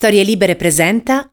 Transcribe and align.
Storie 0.00 0.22
Libere 0.22 0.56
presenta. 0.56 1.30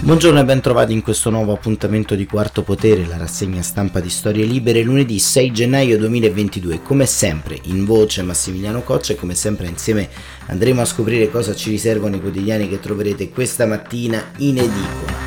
Buongiorno 0.00 0.40
e 0.40 0.44
ben 0.46 0.62
trovati 0.62 0.94
in 0.94 1.02
questo 1.02 1.28
nuovo 1.28 1.52
appuntamento 1.52 2.14
di 2.14 2.24
Quarto 2.24 2.62
Potere, 2.62 3.04
la 3.04 3.18
rassegna 3.18 3.60
stampa 3.60 4.00
di 4.00 4.08
Storie 4.08 4.46
Libere, 4.46 4.80
lunedì 4.80 5.18
6 5.18 5.52
gennaio 5.52 5.98
2022. 5.98 6.80
Come 6.80 7.04
sempre 7.04 7.58
in 7.64 7.84
voce 7.84 8.22
Massimiliano 8.22 8.80
Coccia 8.80 9.12
e 9.12 9.16
come 9.16 9.34
sempre 9.34 9.66
insieme 9.66 10.08
andremo 10.46 10.80
a 10.80 10.86
scoprire 10.86 11.30
cosa 11.30 11.54
ci 11.54 11.68
riservano 11.68 12.16
i 12.16 12.20
quotidiani 12.22 12.66
che 12.66 12.80
troverete 12.80 13.28
questa 13.28 13.66
mattina 13.66 14.24
in 14.38 14.56
edicola. 14.56 15.23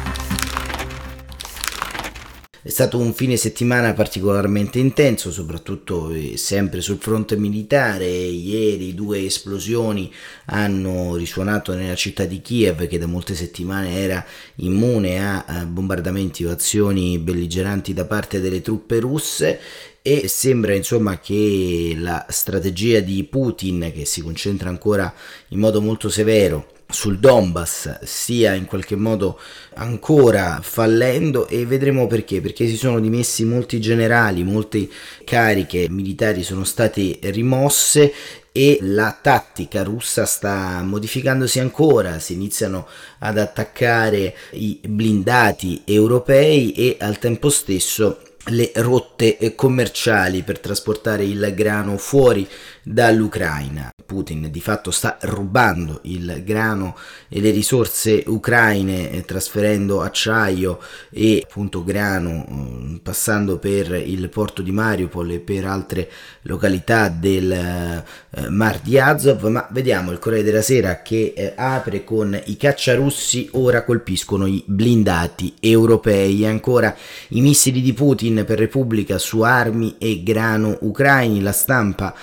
È 2.68 2.70
stato 2.70 2.98
un 2.98 3.14
fine 3.14 3.38
settimana 3.38 3.94
particolarmente 3.94 4.78
intenso, 4.78 5.32
soprattutto 5.32 6.12
eh, 6.12 6.36
sempre 6.36 6.82
sul 6.82 6.98
fronte 7.00 7.38
militare. 7.38 8.08
Ieri 8.08 8.94
due 8.94 9.24
esplosioni 9.24 10.12
hanno 10.48 11.16
risuonato 11.16 11.74
nella 11.74 11.96
città 11.96 12.26
di 12.26 12.42
Kiev, 12.42 12.88
che 12.88 13.00
da 13.00 13.06
molte 13.06 13.36
settimane 13.36 13.98
era 13.98 14.26
immune 14.56 15.18
a 15.18 15.66
bombardamenti 15.66 16.44
o 16.44 16.52
azioni 16.52 17.18
belligeranti 17.20 17.94
da 17.94 18.04
parte 18.04 18.42
delle 18.42 18.62
truppe 18.62 19.00
russe 19.00 19.62
e 20.02 20.28
sembra 20.28 20.74
insomma 20.74 21.20
che 21.20 21.96
la 21.98 22.26
strategia 22.28 23.00
di 23.00 23.24
Putin 23.24 23.94
che 23.96 24.04
si 24.04 24.22
concentra 24.22 24.68
ancora 24.68 25.14
in 25.50 25.60
modo 25.60 25.82
molto 25.82 26.10
severo 26.10 26.76
sul 26.90 27.20
Donbass 27.20 28.00
stia 28.04 28.54
in 28.54 28.66
qualche 28.66 28.96
modo 28.96 29.40
ancora 29.76 30.60
fallendo 30.62 31.48
e 31.48 31.66
vedremo 31.66 32.08
perché, 32.08 32.40
perché 32.40 32.68
si 32.68 32.78
sono 32.78 33.00
dimessi 33.00 33.44
molti 33.44 33.82
generali, 33.82 34.44
molte 34.44 34.88
cariche 35.26 35.88
militari 35.90 36.44
sono 36.44 36.64
state 36.64 37.20
rimosse 37.24 38.14
e 38.52 38.80
la 38.82 39.16
tattica 39.22 39.84
russa 39.84 40.26
sta 40.26 40.82
modificandosi 40.82 41.60
ancora, 41.60 42.20
si 42.20 42.34
iniziano 42.34 42.88
ad 43.20 43.38
attaccare 43.38 44.36
i 44.54 44.80
blindati 44.88 45.84
europei 45.86 46.72
e 46.72 46.98
al 47.00 47.20
tempo 47.20 47.50
stesso 47.50 48.22
le 48.50 48.72
rotte 48.76 49.54
commerciali 49.56 50.42
per 50.42 50.60
trasportare 50.60 51.26
il 51.26 51.52
grano 51.54 51.98
fuori 51.98 52.48
dall'Ucraina. 52.88 53.92
Putin 54.06 54.50
di 54.50 54.62
fatto 54.62 54.90
sta 54.90 55.18
rubando 55.24 56.00
il 56.04 56.42
grano 56.46 56.96
e 57.28 57.42
le 57.42 57.52
risorse 57.52 58.24
ucraine 58.28 59.12
eh, 59.12 59.26
trasferendo 59.26 60.02
acciaio 60.02 60.80
e 61.10 61.44
appunto 61.46 61.84
grano 61.84 62.48
mm, 62.50 62.96
passando 62.98 63.58
per 63.58 63.92
il 63.92 64.30
porto 64.30 64.62
di 64.62 64.72
Mariupol 64.72 65.32
e 65.32 65.40
per 65.40 65.66
altre 65.66 66.10
località 66.44 67.10
del 67.10 67.52
eh, 67.52 68.50
Mar 68.50 68.80
di 68.80 68.98
Azov, 68.98 69.44
ma 69.48 69.68
vediamo 69.72 70.12
il 70.12 70.20
Corriere 70.20 70.46
della 70.46 70.62
Sera 70.62 71.02
che 71.02 71.34
eh, 71.36 71.52
apre 71.56 72.06
con 72.06 72.40
i 72.46 72.56
cacciarussi 72.56 73.50
ora 73.54 73.84
colpiscono 73.84 74.46
i 74.46 74.64
blindati 74.66 75.56
europei, 75.60 76.46
ancora 76.46 76.96
i 77.30 77.42
missili 77.42 77.82
di 77.82 77.92
Putin 77.92 78.46
per 78.46 78.58
Repubblica 78.58 79.18
su 79.18 79.42
armi 79.42 79.96
e 79.98 80.24
grano 80.24 80.78
ucraini, 80.80 81.42
la 81.42 81.52
stampa 81.52 82.16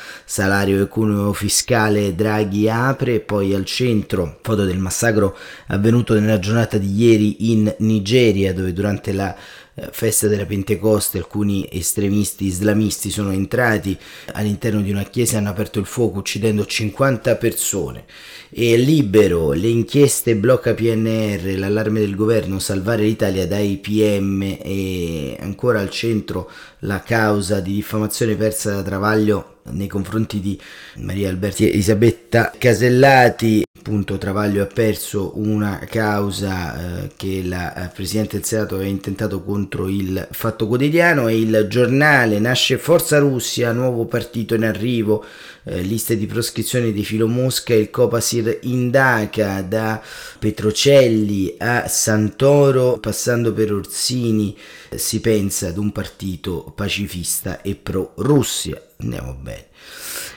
salario 0.55 0.83
e 0.83 0.87
cuneo 0.87 1.33
fiscale 1.33 2.15
Draghi 2.15 2.71
apre, 2.71 3.19
poi 3.19 3.55
al 3.55 3.65
centro 3.65 4.39
foto 4.41 4.65
del 4.65 4.79
massacro 4.79 5.37
avvenuto 5.67 6.15
nella 6.15 6.39
giornata 6.39 6.79
di 6.79 6.95
ieri 6.95 7.51
in 7.51 7.75
Nigeria 7.79 8.55
dove 8.55 8.73
durante 8.73 9.13
la 9.13 9.35
festa 9.91 10.28
della 10.28 10.47
Pentecoste 10.47 11.19
alcuni 11.19 11.69
estremisti 11.70 12.44
islamisti 12.47 13.11
sono 13.11 13.33
entrati 13.33 13.98
all'interno 14.33 14.80
di 14.80 14.91
una 14.91 15.03
chiesa 15.03 15.34
e 15.34 15.39
hanno 15.39 15.50
aperto 15.50 15.80
il 15.80 15.86
fuoco 15.86 16.19
uccidendo 16.19 16.64
50 16.64 17.36
persone. 17.36 18.05
E 18.50 18.77
libero 18.77 19.52
le 19.52 19.69
inchieste 19.69 20.36
blocca 20.36 20.75
PNR 20.75 21.58
l'allarme 21.58 22.00
del 22.00 22.14
governo 22.14 22.58
salvare 22.61 23.02
l'Italia 23.02 23.47
dai 23.47 23.78
PM 23.78 24.42
e 24.42 25.36
ancora 25.41 25.80
al 25.80 25.91
centro 25.91 26.50
la 26.80 27.02
causa 27.02 27.61
di 27.61 27.73
diffamazione 27.74 28.36
persa 28.36 28.70
da 28.74 28.83
Travaglio 28.83 29.58
nei 29.70 29.89
confronti 29.89 30.40
di 30.40 30.58
Maria 30.96 31.30
Alberti 31.30 31.64
e 31.64 31.73
Elisabetta 31.73 32.52
Casellati 32.57 33.64
appunto 33.84 34.17
Travaglio 34.17 34.62
ha 34.62 34.67
perso 34.67 35.33
una 35.34 35.78
causa 35.86 37.02
eh, 37.02 37.11
che 37.17 37.42
la 37.45 37.84
eh, 37.84 37.92
Presidente 37.92 38.36
del 38.36 38.46
Senato 38.46 38.77
aveva 38.77 38.89
intentato 38.89 39.42
contro 39.42 39.90
il 39.90 40.27
Fatto 40.30 40.67
Quotidiano 40.67 41.28
e 41.28 41.39
il 41.39 41.67
giornale 41.68 42.39
nasce 42.39 42.78
Forza 42.78 43.18
Russia, 43.18 43.72
nuovo 43.72 44.06
partito 44.06 44.55
in 44.55 44.64
arrivo, 44.64 45.22
eh, 45.64 45.83
liste 45.83 46.17
di 46.17 46.24
proscrizione 46.24 46.92
di 46.92 47.05
Filo 47.05 47.28
Mosca, 47.28 47.74
il 47.74 47.90
Copasir 47.90 48.61
indaca 48.62 49.61
da 49.61 50.01
Petrocelli 50.39 51.56
a 51.58 51.86
Santoro 51.86 52.96
passando 52.96 53.52
per 53.52 53.70
Orsini, 53.70 54.56
si 54.95 55.20
pensa 55.20 55.68
ad 55.68 55.77
un 55.77 55.92
partito 55.92 56.72
pacifista 56.74 57.61
e 57.61 57.74
pro 57.74 58.12
Russia. 58.16 58.80
Andiamo 58.96 59.34
bene. 59.34 59.66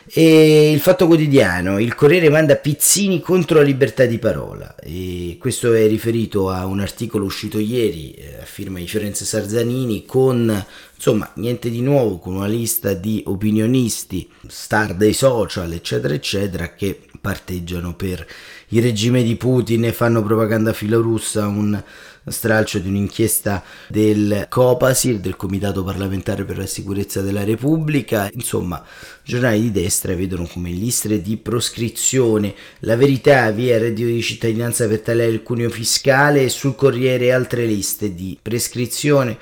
E 0.09 0.71
il 0.71 0.79
Fatto 0.79 1.05
Quotidiano, 1.05 1.79
il 1.79 1.93
Corriere 1.93 2.29
manda 2.29 2.55
Pizzini 2.55 3.19
contro 3.19 3.57
la 3.57 3.65
libertà 3.65 4.05
di 4.05 4.19
parola. 4.19 4.75
E 4.75 5.35
questo 5.37 5.73
è 5.73 5.85
riferito 5.85 6.49
a 6.49 6.65
un 6.65 6.79
articolo 6.79 7.25
uscito 7.25 7.59
ieri 7.59 8.11
eh, 8.11 8.37
a 8.41 8.45
firma 8.45 8.79
di 8.79 8.87
Fiorenzo 8.87 9.25
Sarzanini 9.25 10.05
con, 10.05 10.65
insomma, 10.95 11.29
niente 11.35 11.69
di 11.69 11.81
nuovo, 11.81 12.19
con 12.19 12.35
una 12.35 12.47
lista 12.47 12.93
di 12.93 13.21
opinionisti, 13.25 14.29
star 14.47 14.95
dei 14.95 15.13
social, 15.13 15.73
eccetera, 15.73 16.13
eccetera, 16.13 16.73
che 16.73 17.01
parteggiano 17.19 17.93
per 17.93 18.25
il 18.69 18.81
regime 18.81 19.23
di 19.23 19.35
Putin 19.35 19.83
e 19.83 19.91
fanno 19.91 20.23
propaganda 20.23 20.71
filorussa, 20.71 21.47
un 21.47 21.83
stralcio 22.31 22.79
di 22.79 22.87
un'inchiesta 22.87 23.63
del 23.87 24.45
Copasir, 24.49 25.19
del 25.19 25.35
Comitato 25.35 25.83
parlamentare 25.83 26.43
per 26.45 26.57
la 26.57 26.65
sicurezza 26.65 27.21
della 27.21 27.43
Repubblica, 27.43 28.29
insomma, 28.33 28.83
giornali 29.23 29.61
di 29.61 29.71
destra 29.71 30.15
vedono 30.15 30.47
come 30.47 30.69
liste 30.69 31.21
di 31.21 31.37
proscrizione, 31.37 32.53
la 32.79 32.95
verità 32.95 33.49
via 33.51 33.77
reddito 33.77 34.07
di 34.07 34.21
cittadinanza 34.21 34.87
per 34.87 35.01
tagliare 35.01 35.31
il 35.31 35.43
cuneo 35.43 35.69
fiscale 35.69 36.43
e 36.43 36.49
sul 36.49 36.75
Corriere 36.75 37.31
altre 37.31 37.65
liste 37.65 38.13
di 38.13 38.37
prescrizione. 38.41 39.37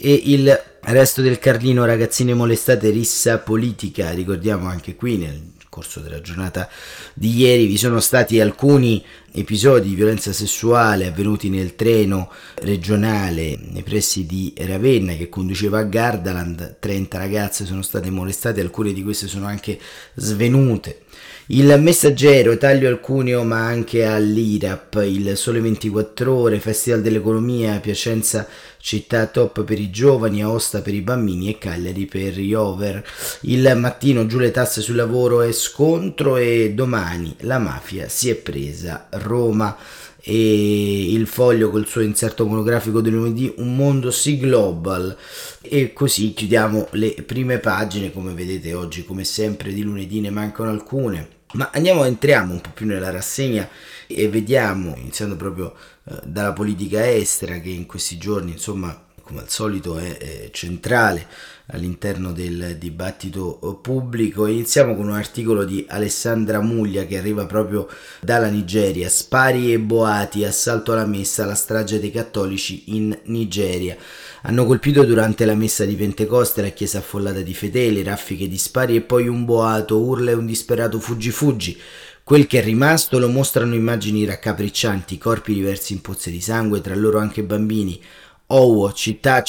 E 0.00 0.12
il 0.26 0.60
resto 0.82 1.22
del 1.22 1.40
Carlino 1.40 1.84
ragazzine 1.84 2.32
molestate 2.32 2.90
rissa 2.90 3.38
politica, 3.38 4.12
ricordiamo 4.12 4.68
anche 4.68 4.94
qui 4.94 5.16
nel 5.16 5.56
corso 5.78 6.00
della 6.00 6.20
giornata 6.20 6.68
di 7.14 7.36
ieri 7.36 7.66
vi 7.66 7.78
sono 7.78 8.00
stati 8.00 8.40
alcuni 8.40 9.04
episodi 9.30 9.90
di 9.90 9.94
violenza 9.94 10.32
sessuale 10.32 11.06
avvenuti 11.06 11.48
nel 11.48 11.76
treno 11.76 12.32
regionale 12.56 13.56
nei 13.60 13.84
pressi 13.84 14.26
di 14.26 14.52
Ravenna 14.56 15.14
che 15.14 15.28
conduceva 15.28 15.78
a 15.78 15.84
Gardaland, 15.84 16.78
30 16.80 17.18
ragazze 17.18 17.64
sono 17.64 17.82
state 17.82 18.10
molestate, 18.10 18.60
alcune 18.60 18.92
di 18.92 19.04
queste 19.04 19.28
sono 19.28 19.46
anche 19.46 19.78
svenute. 20.14 21.02
Il 21.50 21.80
messaggero, 21.80 22.58
taglio 22.58 22.90
al 22.90 23.00
cuneo 23.00 23.42
ma 23.42 23.64
anche 23.64 24.04
all'IRAP, 24.04 25.02
il 25.06 25.34
Sole 25.34 25.62
24 25.62 26.34
Ore, 26.34 26.60
Festival 26.60 27.00
dell'Economia, 27.00 27.80
Piacenza 27.80 28.46
città 28.76 29.24
top 29.28 29.64
per 29.64 29.80
i 29.80 29.88
giovani, 29.88 30.42
Aosta 30.42 30.82
per 30.82 30.92
i 30.92 31.00
bambini 31.00 31.48
e 31.48 31.56
Cagliari 31.56 32.04
per 32.04 32.38
gli 32.38 32.52
over. 32.52 33.02
Il 33.42 33.74
mattino 33.78 34.26
giù 34.26 34.38
le 34.38 34.50
tasse 34.50 34.82
sul 34.82 34.96
lavoro 34.96 35.40
e 35.40 35.52
scontro 35.52 36.36
e 36.36 36.72
domani 36.74 37.34
la 37.40 37.58
mafia 37.58 38.10
si 38.10 38.28
è 38.28 38.34
presa 38.34 39.06
Roma. 39.12 39.74
E 40.20 41.12
il 41.12 41.26
foglio 41.26 41.70
col 41.70 41.86
suo 41.86 42.02
inserto 42.02 42.44
monografico 42.44 43.00
del 43.00 43.14
lunedì 43.14 43.50
Un 43.56 43.74
mondo 43.74 44.10
sì 44.10 44.36
global. 44.38 45.16
E 45.62 45.94
così 45.94 46.34
chiudiamo 46.34 46.88
le 46.90 47.14
prime 47.24 47.56
pagine. 47.58 48.12
Come 48.12 48.34
vedete 48.34 48.74
oggi 48.74 49.06
come 49.06 49.24
sempre 49.24 49.72
di 49.72 49.80
lunedì 49.80 50.20
ne 50.20 50.28
mancano 50.28 50.68
alcune 50.68 51.36
ma 51.54 51.70
andiamo, 51.72 52.04
entriamo 52.04 52.52
un 52.52 52.60
po' 52.60 52.70
più 52.70 52.86
nella 52.86 53.10
rassegna 53.10 53.68
e 54.06 54.28
vediamo, 54.28 54.94
iniziando 54.96 55.36
proprio 55.36 55.74
eh, 56.04 56.20
dalla 56.24 56.52
politica 56.52 57.10
estera 57.10 57.58
che 57.58 57.70
in 57.70 57.86
questi 57.86 58.18
giorni, 58.18 58.52
insomma, 58.52 59.06
come 59.22 59.40
al 59.40 59.48
solito 59.50 59.98
è, 59.98 60.16
è 60.16 60.50
centrale 60.50 61.26
all'interno 61.70 62.32
del 62.32 62.76
dibattito 62.78 63.78
pubblico. 63.82 64.46
Iniziamo 64.46 64.94
con 64.94 65.08
un 65.08 65.14
articolo 65.14 65.64
di 65.64 65.84
Alessandra 65.88 66.60
Muglia 66.60 67.04
che 67.04 67.18
arriva 67.18 67.46
proprio 67.46 67.88
dalla 68.20 68.48
Nigeria. 68.48 69.08
Spari 69.08 69.72
e 69.72 69.78
boati, 69.78 70.44
assalto 70.44 70.92
alla 70.92 71.06
messa, 71.06 71.44
la 71.44 71.54
strage 71.54 72.00
dei 72.00 72.10
cattolici 72.10 72.84
in 72.86 73.16
Nigeria. 73.24 73.96
Hanno 74.42 74.64
colpito 74.64 75.04
durante 75.04 75.44
la 75.44 75.54
messa 75.54 75.84
di 75.84 75.94
Pentecoste 75.94 76.62
la 76.62 76.68
chiesa 76.68 76.98
affollata 76.98 77.40
di 77.40 77.54
fedeli, 77.54 78.02
raffiche 78.02 78.48
di 78.48 78.56
spari 78.56 78.96
e 78.96 79.00
poi 79.02 79.28
un 79.28 79.44
boato, 79.44 79.98
urla 79.98 80.30
e 80.30 80.34
un 80.34 80.46
disperato 80.46 80.98
fuggi 81.00 81.30
fuggi. 81.30 81.78
Quel 82.22 82.46
che 82.46 82.60
è 82.60 82.62
rimasto 82.62 83.18
lo 83.18 83.28
mostrano 83.28 83.74
immagini 83.74 84.24
raccapriccianti, 84.24 85.18
corpi 85.18 85.54
diversi 85.54 85.94
in 85.94 86.02
pozze 86.02 86.30
di 86.30 86.40
sangue, 86.40 86.80
tra 86.80 86.94
loro 86.94 87.18
anche 87.18 87.42
bambini. 87.42 88.00
Owo, 88.48 88.92
città 88.92 89.42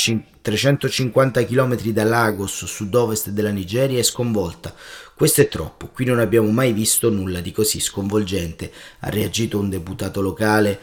350 0.50 1.46
km 1.46 1.76
da 1.92 2.04
Lagos, 2.04 2.66
sud-ovest 2.66 3.30
della 3.30 3.52
Nigeria, 3.52 4.00
è 4.00 4.04
sconvolta. 4.04 4.74
Questo 5.20 5.42
è 5.42 5.50
troppo, 5.50 5.90
qui 5.90 6.06
non 6.06 6.20
abbiamo 6.20 6.50
mai 6.50 6.72
visto 6.72 7.10
nulla 7.10 7.42
di 7.42 7.52
così 7.52 7.82
sconvolgente, 7.82 8.72
ha 9.00 9.10
reagito 9.10 9.60
un 9.60 9.70
deputato 9.70 10.22
locale, 10.22 10.80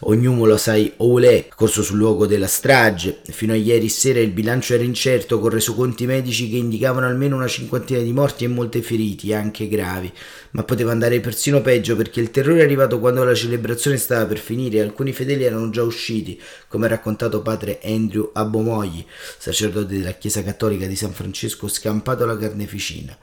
ognuno 0.00 0.44
lo 0.44 0.56
sai 0.56 0.92
Oulé, 0.96 1.48
corso 1.54 1.84
sul 1.84 1.96
luogo 1.96 2.26
della 2.26 2.48
strage, 2.48 3.20
fino 3.30 3.52
a 3.52 3.54
ieri 3.54 3.88
sera 3.88 4.18
il 4.18 4.32
bilancio 4.32 4.74
era 4.74 4.82
incerto 4.82 5.38
con 5.38 5.50
resoconti 5.50 6.04
medici 6.04 6.50
che 6.50 6.56
indicavano 6.56 7.06
almeno 7.06 7.36
una 7.36 7.46
cinquantina 7.46 8.00
di 8.00 8.10
morti 8.10 8.42
e 8.42 8.48
molti 8.48 8.82
feriti, 8.82 9.32
anche 9.32 9.68
gravi, 9.68 10.12
ma 10.50 10.64
poteva 10.64 10.90
andare 10.90 11.20
persino 11.20 11.62
peggio 11.62 11.94
perché 11.94 12.18
il 12.18 12.32
terrore 12.32 12.62
è 12.62 12.64
arrivato 12.64 12.98
quando 12.98 13.22
la 13.22 13.34
celebrazione 13.34 13.98
stava 13.98 14.26
per 14.26 14.38
finire. 14.38 14.78
E 14.78 14.80
alcuni 14.80 15.12
fedeli 15.12 15.44
erano 15.44 15.70
già 15.70 15.84
usciti, 15.84 16.40
come 16.66 16.86
ha 16.86 16.88
raccontato 16.88 17.40
padre 17.40 17.78
Andrew 17.84 18.30
Abomogli, 18.32 19.06
sacerdote 19.38 19.96
della 19.96 20.14
Chiesa 20.14 20.42
Cattolica 20.42 20.86
di 20.86 20.96
San 20.96 21.12
Francesco, 21.12 21.68
scampato 21.68 22.24
alla 22.24 22.36
carneficina. 22.36 23.16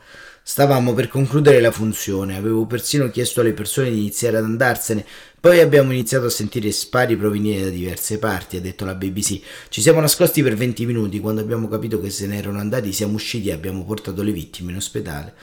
Stavamo 0.45 0.93
per 0.93 1.07
concludere 1.07 1.61
la 1.61 1.71
funzione, 1.71 2.35
avevo 2.35 2.65
persino 2.65 3.09
chiesto 3.09 3.39
alle 3.39 3.53
persone 3.53 3.89
di 3.89 3.97
iniziare 3.97 4.35
ad 4.35 4.43
andarsene, 4.43 5.05
poi 5.39 5.61
abbiamo 5.61 5.93
iniziato 5.93 6.25
a 6.25 6.29
sentire 6.29 6.69
spari 6.73 7.15
provenire 7.15 7.63
da 7.63 7.69
diverse 7.69 8.19
parti, 8.19 8.57
ha 8.57 8.61
detto 8.61 8.83
la 8.83 8.93
BBC. 8.93 9.39
Ci 9.69 9.81
siamo 9.81 10.01
nascosti 10.01 10.43
per 10.43 10.55
20 10.55 10.85
minuti, 10.85 11.21
quando 11.21 11.39
abbiamo 11.39 11.69
capito 11.69 12.01
che 12.01 12.09
se 12.09 12.27
ne 12.27 12.37
erano 12.37 12.59
andati 12.59 12.91
siamo 12.91 13.13
usciti 13.13 13.47
e 13.47 13.53
abbiamo 13.53 13.85
portato 13.85 14.21
le 14.21 14.33
vittime 14.33 14.71
in 14.71 14.77
ospedale. 14.77 15.33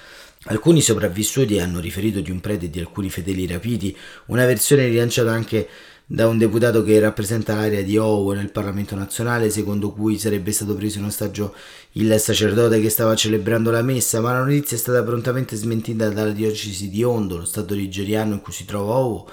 Alcuni 0.44 0.82
sopravvissuti 0.82 1.58
hanno 1.58 1.80
riferito 1.80 2.20
di 2.20 2.30
un 2.30 2.40
prete 2.40 2.66
e 2.66 2.70
di 2.70 2.78
alcuni 2.78 3.08
fedeli 3.08 3.46
rapiti, 3.46 3.96
una 4.26 4.44
versione 4.44 4.86
rilanciata 4.86 5.32
anche 5.32 5.66
da 6.12 6.26
un 6.26 6.38
deputato 6.38 6.82
che 6.82 6.98
rappresenta 6.98 7.54
l'area 7.54 7.82
di 7.82 7.96
Owo 7.96 8.32
nel 8.32 8.50
Parlamento 8.50 8.96
nazionale, 8.96 9.48
secondo 9.48 9.92
cui 9.92 10.18
sarebbe 10.18 10.50
stato 10.50 10.74
preso 10.74 10.98
in 10.98 11.04
ostaggio 11.04 11.54
il 11.92 12.12
sacerdote 12.18 12.80
che 12.80 12.90
stava 12.90 13.14
celebrando 13.14 13.70
la 13.70 13.80
messa, 13.80 14.20
ma 14.20 14.32
la 14.32 14.42
notizia 14.42 14.76
è 14.76 14.80
stata 14.80 15.04
prontamente 15.04 15.54
smentita 15.54 16.08
dalla 16.08 16.32
diocesi 16.32 16.90
di 16.90 17.04
Ondo, 17.04 17.36
lo 17.36 17.44
stato 17.44 17.76
nigeriano 17.76 18.32
in 18.32 18.40
cui 18.40 18.52
si 18.52 18.64
trova 18.64 18.94
Owo. 18.94 19.30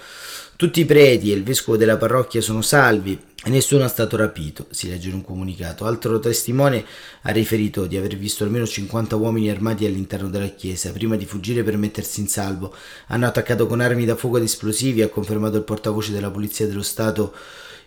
Tutti 0.58 0.80
i 0.80 0.86
preti 0.86 1.32
e 1.32 1.36
il 1.36 1.44
vescovo 1.44 1.78
della 1.78 1.98
parrocchia 1.98 2.42
sono 2.42 2.64
salvi 2.64 3.16
e 3.46 3.50
nessuno 3.52 3.86
è 3.86 3.88
stato 3.88 4.18
rapito, 4.18 4.66
si 4.72 4.90
legge 4.90 5.10
in 5.10 5.14
un 5.14 5.24
comunicato. 5.24 5.86
Altro 5.86 6.18
testimone 6.18 6.84
ha 7.22 7.30
riferito 7.30 7.86
di 7.86 7.96
aver 7.96 8.18
visto 8.18 8.44
almeno 8.44 8.66
50 8.66 9.16
uomini 9.18 9.52
armati 9.52 9.86
all'interno 9.86 10.30
della 10.30 10.48
chiesa. 10.48 10.92
Prima 10.92 11.16
di 11.16 11.26
fuggire 11.26 11.62
per 11.62 11.78
mettersi 11.78 12.22
in 12.22 12.28
salvo, 12.28 12.74
hanno 13.10 13.28
attaccato 13.28 13.68
con 13.68 13.82
armi 13.82 14.04
da 14.04 14.16
fuoco 14.16 14.38
ed 14.38 14.46
esplosivi, 14.46 15.04
ha 15.04 15.10
confermato 15.10 15.58
il 15.58 15.64
portavoce 15.64 16.12
della 16.12 16.32
Polizia 16.32 16.66
dello 16.66 16.82
Stato 16.82 17.36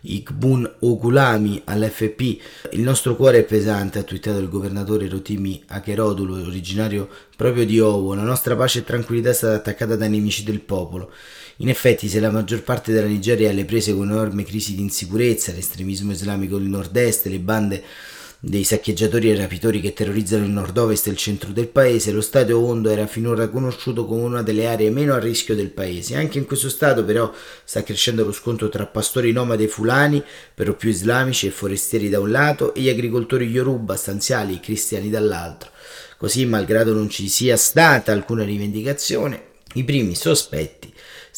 Ikbun 0.02 0.76
Okulami 0.78 1.62
all'FP. 1.64 2.20
Il 2.70 2.82
nostro 2.82 3.16
cuore 3.16 3.38
è 3.38 3.44
pesante, 3.44 3.98
ha 3.98 4.04
twittato 4.04 4.38
il 4.38 4.48
governatore 4.48 5.08
Rotimi 5.08 5.60
Akerodulu, 5.66 6.46
originario 6.46 7.08
proprio 7.36 7.66
di 7.66 7.80
Owo. 7.80 8.14
La 8.14 8.22
nostra 8.22 8.54
pace 8.54 8.78
e 8.78 8.84
tranquillità 8.84 9.30
è 9.30 9.34
stata 9.34 9.56
attaccata 9.56 9.96
dai 9.96 10.08
nemici 10.08 10.44
del 10.44 10.60
popolo. 10.60 11.10
In 11.60 11.68
effetti, 11.68 12.08
se 12.08 12.20
la 12.20 12.30
maggior 12.30 12.62
parte 12.62 12.90
della 12.90 13.06
Nigeria 13.06 13.48
è 13.48 13.50
alle 13.50 13.66
prese 13.66 13.94
con 13.94 14.10
enorme 14.10 14.44
crisi 14.44 14.74
di 14.74 14.80
insicurezza, 14.80 15.52
l'estremismo 15.52 16.12
islamico 16.12 16.56
del 16.56 16.68
nord-est, 16.68 17.26
le 17.26 17.38
bande 17.38 17.82
dei 18.38 18.64
saccheggiatori 18.64 19.30
e 19.30 19.36
rapitori 19.36 19.82
che 19.82 19.92
terrorizzano 19.92 20.46
il 20.46 20.52
nord-ovest 20.52 21.06
e 21.06 21.10
il 21.10 21.18
centro 21.18 21.52
del 21.52 21.68
paese, 21.68 22.12
lo 22.12 22.22
stato 22.22 22.58
Ondo 22.58 22.88
era 22.88 23.06
finora 23.06 23.48
conosciuto 23.48 24.06
come 24.06 24.22
una 24.22 24.42
delle 24.42 24.68
aree 24.68 24.88
meno 24.88 25.12
a 25.12 25.18
rischio 25.18 25.54
del 25.54 25.68
paese. 25.68 26.16
Anche 26.16 26.38
in 26.38 26.46
questo 26.46 26.70
stato 26.70 27.04
però 27.04 27.30
sta 27.62 27.82
crescendo 27.82 28.24
lo 28.24 28.32
scontro 28.32 28.70
tra 28.70 28.86
pastori 28.86 29.30
nomadi 29.30 29.66
fulani, 29.66 30.24
per 30.54 30.74
più 30.76 30.88
islamici 30.88 31.46
e 31.46 31.50
forestieri 31.50 32.08
da 32.08 32.20
un 32.20 32.30
lato, 32.30 32.72
e 32.72 32.80
gli 32.80 32.88
agricoltori 32.88 33.44
Yoruba, 33.44 33.96
stanziali 33.96 34.54
e 34.54 34.60
cristiani 34.60 35.10
dall'altro. 35.10 35.68
Così, 36.16 36.46
malgrado 36.46 36.94
non 36.94 37.10
ci 37.10 37.28
sia 37.28 37.58
stata 37.58 38.12
alcuna 38.12 38.44
rivendicazione, 38.44 39.42
i 39.74 39.84
primi 39.84 40.14
sospetti 40.14 40.90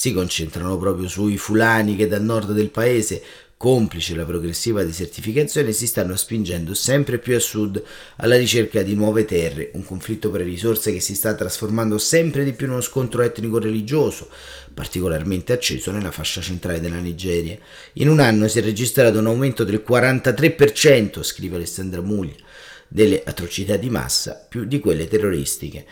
si 0.02 0.12
concentrano 0.12 0.76
proprio 0.78 1.06
sui 1.06 1.38
fulani 1.38 1.94
che 1.94 2.08
dal 2.08 2.24
nord 2.24 2.50
del 2.50 2.70
paese 2.70 3.22
complice 3.56 4.16
la 4.16 4.24
progressiva 4.24 4.82
desertificazione, 4.82 5.70
si 5.70 5.86
stanno 5.86 6.16
spingendo 6.16 6.74
sempre 6.74 7.20
più 7.20 7.36
a 7.36 7.38
sud 7.38 7.80
alla 8.16 8.36
ricerca 8.36 8.82
di 8.82 8.96
nuove 8.96 9.24
terre, 9.24 9.70
un 9.74 9.84
conflitto 9.84 10.28
per 10.32 10.40
le 10.40 10.48
risorse 10.48 10.92
che 10.92 10.98
si 10.98 11.14
sta 11.14 11.36
trasformando 11.36 11.98
sempre 11.98 12.42
di 12.42 12.52
più 12.52 12.66
in 12.66 12.72
uno 12.72 12.80
scontro 12.80 13.22
etnico-religioso, 13.22 14.28
particolarmente 14.74 15.52
acceso 15.52 15.92
nella 15.92 16.10
fascia 16.10 16.40
centrale 16.40 16.80
della 16.80 16.98
Nigeria. 16.98 17.56
In 17.92 18.08
un 18.08 18.18
anno 18.18 18.48
si 18.48 18.58
è 18.58 18.62
registrato 18.62 19.20
un 19.20 19.26
aumento 19.26 19.62
del 19.62 19.84
43%, 19.88 21.22
scrive 21.22 21.54
Alessandra 21.54 22.00
Muglia, 22.00 22.34
delle 22.88 23.22
atrocità 23.24 23.76
di 23.76 23.88
massa 23.88 24.44
più 24.48 24.64
di 24.64 24.80
quelle 24.80 25.06
terroristiche. 25.06 25.86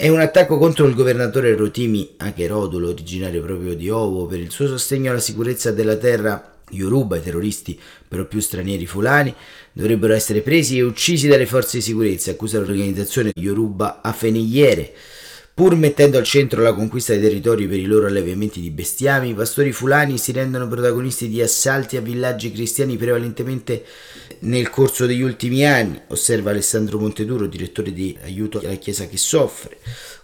È 0.00 0.06
un 0.06 0.20
attacco 0.20 0.58
contro 0.58 0.86
il 0.86 0.94
governatore 0.94 1.56
Rotimi 1.56 2.10
Akerodolo, 2.18 2.90
originario 2.90 3.42
proprio 3.42 3.74
di 3.74 3.90
Ovo, 3.90 4.26
per 4.26 4.38
il 4.38 4.52
suo 4.52 4.68
sostegno 4.68 5.10
alla 5.10 5.18
sicurezza 5.18 5.72
della 5.72 5.96
terra 5.96 6.60
Yoruba, 6.70 7.16
i 7.16 7.20
terroristi 7.20 7.76
per 8.06 8.24
più 8.28 8.38
stranieri 8.38 8.86
fulani, 8.86 9.34
dovrebbero 9.72 10.14
essere 10.14 10.40
presi 10.40 10.78
e 10.78 10.82
uccisi 10.82 11.26
dalle 11.26 11.46
forze 11.46 11.78
di 11.78 11.82
sicurezza, 11.82 12.30
accusa 12.30 12.60
l'organizzazione 12.60 13.32
Yoruba 13.34 14.00
Afenigliere. 14.00 14.94
Pur 15.58 15.74
mettendo 15.74 16.18
al 16.18 16.22
centro 16.22 16.62
la 16.62 16.72
conquista 16.72 17.12
dei 17.14 17.20
territori 17.20 17.66
per 17.66 17.80
i 17.80 17.84
loro 17.84 18.06
allevamenti 18.06 18.60
di 18.60 18.70
bestiami, 18.70 19.30
i 19.30 19.34
pastori 19.34 19.72
fulani 19.72 20.16
si 20.16 20.30
rendono 20.30 20.68
protagonisti 20.68 21.28
di 21.28 21.42
assalti 21.42 21.96
a 21.96 22.00
villaggi 22.00 22.52
cristiani 22.52 22.96
prevalentemente 22.96 23.84
nel 24.42 24.70
corso 24.70 25.04
degli 25.04 25.20
ultimi 25.20 25.66
anni, 25.66 26.00
osserva 26.06 26.50
Alessandro 26.50 27.00
Monteduro, 27.00 27.48
direttore 27.48 27.92
di 27.92 28.16
Aiuto 28.22 28.60
alla 28.60 28.76
Chiesa 28.76 29.08
che 29.08 29.16
soffre, 29.16 29.78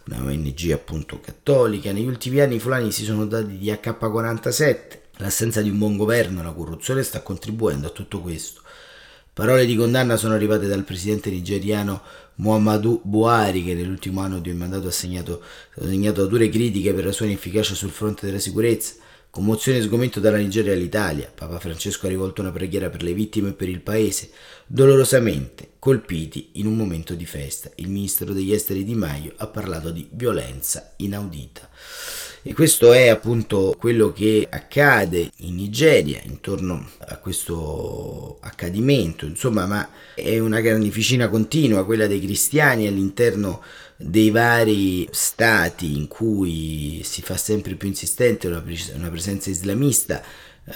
una 0.06 0.22
ONG 0.22 0.70
appunto 0.70 1.18
cattolica. 1.18 1.90
Negli 1.90 2.06
ultimi 2.06 2.38
anni 2.38 2.54
i 2.54 2.60
fulani 2.60 2.92
si 2.92 3.02
sono 3.02 3.26
dati 3.26 3.58
di 3.58 3.72
AK-47, 3.72 4.76
L'assenza 5.16 5.60
di 5.62 5.70
un 5.70 5.78
buon 5.78 5.96
governo 5.96 6.42
e 6.42 6.44
la 6.44 6.52
corruzione 6.52 7.02
sta 7.02 7.22
contribuendo 7.22 7.88
a 7.88 7.90
tutto 7.90 8.20
questo. 8.20 8.62
Parole 9.34 9.66
di 9.66 9.74
condanna 9.74 10.16
sono 10.16 10.34
arrivate 10.34 10.68
dal 10.68 10.84
presidente 10.84 11.28
nigeriano 11.28 12.02
Muhammadu 12.36 13.00
Buhari 13.04 13.62
che 13.62 13.74
nell'ultimo 13.74 14.20
anno 14.20 14.40
di 14.40 14.50
un 14.50 14.56
mandato 14.56 14.88
ha 14.88 14.92
segnato, 14.92 15.42
segnato 15.78 16.26
dure 16.26 16.48
critiche 16.48 16.92
per 16.92 17.04
la 17.04 17.12
sua 17.12 17.26
inefficacia 17.26 17.74
sul 17.74 17.90
fronte 17.90 18.26
della 18.26 18.38
sicurezza. 18.38 18.94
Commozione 19.30 19.78
e 19.78 19.82
sgomento 19.82 20.20
dalla 20.20 20.36
Nigeria 20.36 20.72
all'Italia. 20.72 21.30
Papa 21.34 21.58
Francesco 21.58 22.06
ha 22.06 22.08
rivolto 22.08 22.40
una 22.40 22.52
preghiera 22.52 22.88
per 22.88 23.02
le 23.02 23.14
vittime 23.14 23.48
e 23.48 23.52
per 23.54 23.68
il 23.68 23.80
paese, 23.80 24.30
dolorosamente 24.64 25.70
colpiti 25.80 26.50
in 26.52 26.66
un 26.66 26.76
momento 26.76 27.14
di 27.14 27.26
festa. 27.26 27.68
Il 27.74 27.88
ministro 27.88 28.32
degli 28.32 28.52
esteri 28.52 28.84
Di 28.84 28.94
Maio 28.94 29.32
ha 29.36 29.48
parlato 29.48 29.90
di 29.90 30.08
violenza 30.12 30.94
inaudita. 30.98 31.68
E 32.46 32.52
questo 32.52 32.92
è 32.92 33.08
appunto 33.08 33.74
quello 33.78 34.12
che 34.12 34.46
accade 34.50 35.30
in 35.36 35.54
Nigeria 35.54 36.20
intorno 36.24 36.90
a 36.98 37.16
questo 37.16 38.36
accadimento, 38.40 39.24
insomma, 39.24 39.64
ma 39.64 39.88
è 40.14 40.38
una 40.40 40.60
carneficina 40.60 41.30
continua 41.30 41.86
quella 41.86 42.06
dei 42.06 42.20
cristiani 42.20 42.86
all'interno 42.86 43.62
dei 43.96 44.28
vari 44.28 45.08
stati 45.10 45.96
in 45.96 46.06
cui 46.06 47.00
si 47.02 47.22
fa 47.22 47.38
sempre 47.38 47.76
più 47.76 47.88
insistente 47.88 48.46
una, 48.46 49.08
presenza 49.08 49.48
islamista 49.48 50.22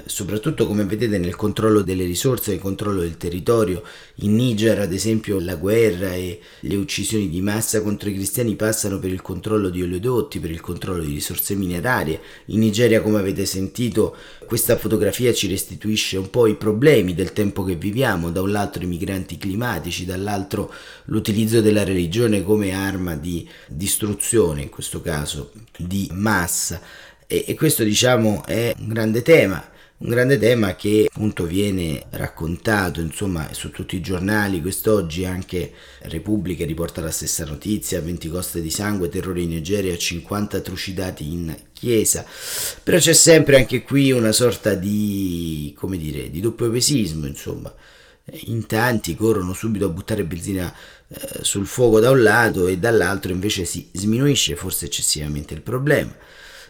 soprattutto 0.04 0.66
come 0.66 0.84
vedete 0.84 1.16
nel 1.16 1.34
controllo 1.34 1.80
delle 1.80 2.04
risorse, 2.04 2.50
nel 2.50 2.60
controllo 2.60 3.00
del 3.00 3.16
territorio. 3.16 3.82
In 4.16 4.34
Niger, 4.34 4.80
ad 4.80 4.92
esempio, 4.92 5.40
la 5.40 5.56
guerra 5.56 6.12
e 6.12 6.40
le 6.60 6.76
uccisioni 6.76 7.30
di 7.30 7.40
massa 7.40 7.80
contro 7.80 8.10
i 8.10 8.14
cristiani 8.14 8.54
passano 8.54 8.98
per 8.98 9.10
il 9.10 9.22
controllo 9.22 9.70
di 9.70 9.82
oleodotti, 9.82 10.40
per 10.40 10.50
il 10.50 10.60
controllo 10.60 11.02
di 11.02 11.14
risorse 11.14 11.54
minerarie. 11.54 12.20
In 12.46 12.58
Nigeria, 12.58 13.00
come 13.00 13.18
avete 13.18 13.46
sentito, 13.46 14.14
questa 14.44 14.76
fotografia 14.76 15.32
ci 15.32 15.48
restituisce 15.48 16.18
un 16.18 16.28
po' 16.28 16.46
i 16.46 16.56
problemi 16.56 17.14
del 17.14 17.32
tempo 17.32 17.64
che 17.64 17.76
viviamo, 17.76 18.30
da 18.30 18.42
un 18.42 18.50
lato 18.50 18.78
i 18.82 18.86
migranti 18.86 19.38
climatici, 19.38 20.04
dall'altro 20.04 20.72
l'utilizzo 21.06 21.62
della 21.62 21.84
religione 21.84 22.42
come 22.42 22.72
arma 22.72 23.16
di 23.16 23.48
distruzione, 23.66 24.62
in 24.62 24.68
questo 24.68 25.00
caso 25.00 25.50
di 25.78 26.10
massa. 26.12 26.80
E, 27.26 27.44
e 27.46 27.54
questo 27.54 27.84
diciamo 27.84 28.44
è 28.44 28.74
un 28.78 28.88
grande 28.88 29.22
tema 29.22 29.76
un 30.00 30.10
grande 30.10 30.38
tema 30.38 30.76
che 30.76 31.08
appunto 31.12 31.44
viene 31.44 32.06
raccontato 32.10 33.00
insomma 33.00 33.52
su 33.52 33.70
tutti 33.70 33.96
i 33.96 34.00
giornali. 34.00 34.60
Quest'oggi 34.60 35.24
anche 35.24 35.72
Repubblica 36.02 36.64
riporta 36.64 37.00
la 37.00 37.10
stessa 37.10 37.44
notizia 37.44 38.00
20 38.00 38.28
coste 38.28 38.60
di 38.60 38.70
sangue 38.70 39.08
terrore 39.08 39.40
in 39.40 39.48
Nigeria 39.48 39.96
50 39.96 40.60
trucidati 40.60 41.32
in 41.32 41.56
chiesa. 41.72 42.24
Però 42.82 42.96
c'è 42.96 43.12
sempre 43.12 43.56
anche 43.56 43.82
qui 43.82 44.12
una 44.12 44.32
sorta 44.32 44.74
di 44.74 45.74
come 45.76 45.98
dire 45.98 46.30
di 46.30 46.40
doppio 46.40 46.70
pesismo 46.70 47.26
insomma. 47.26 47.74
In 48.30 48.66
tanti 48.66 49.16
corrono 49.16 49.52
subito 49.52 49.86
a 49.86 49.88
buttare 49.88 50.22
benzina 50.24 50.72
eh, 51.08 51.38
sul 51.40 51.66
fuoco 51.66 51.98
da 51.98 52.10
un 52.10 52.22
lato 52.22 52.68
e 52.68 52.78
dall'altro 52.78 53.32
invece 53.32 53.64
si 53.64 53.88
sminuisce 53.90 54.54
forse 54.54 54.84
eccessivamente 54.84 55.54
il 55.54 55.62
problema 55.62 56.14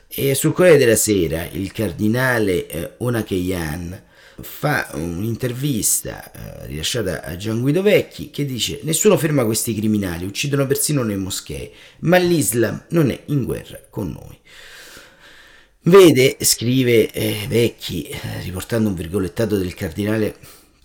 e 0.09 0.35
sul 0.35 0.53
Corriere 0.53 0.79
della 0.79 0.97
Sera 0.97 1.47
il 1.53 1.71
cardinale 1.73 2.67
eh, 2.67 2.93
Onakeyan 2.99 4.07
fa 4.41 4.91
un'intervista 4.95 6.33
eh, 6.33 6.67
rilasciata 6.67 7.23
a 7.23 7.37
Gian 7.37 7.61
Guido 7.61 7.83
Vecchi 7.83 8.31
che 8.31 8.45
dice 8.45 8.81
nessuno 8.83 9.17
ferma 9.17 9.45
questi 9.45 9.75
criminali, 9.75 10.25
uccidono 10.25 10.67
persino 10.67 11.03
le 11.03 11.17
moschee, 11.17 11.73
ma 12.01 12.17
l'Islam 12.19 12.85
non 12.91 13.11
è 13.11 13.21
in 13.27 13.45
guerra 13.45 13.81
con 13.91 14.11
noi. 14.11 14.39
Vede, 15.83 16.37
scrive 16.41 17.11
eh, 17.11 17.47
Vecchi, 17.49 18.05
eh, 18.05 18.19
riportando 18.43 18.89
un 18.89 18.95
virgolettato 18.95 19.57
del 19.57 19.75
cardinale 19.75 20.37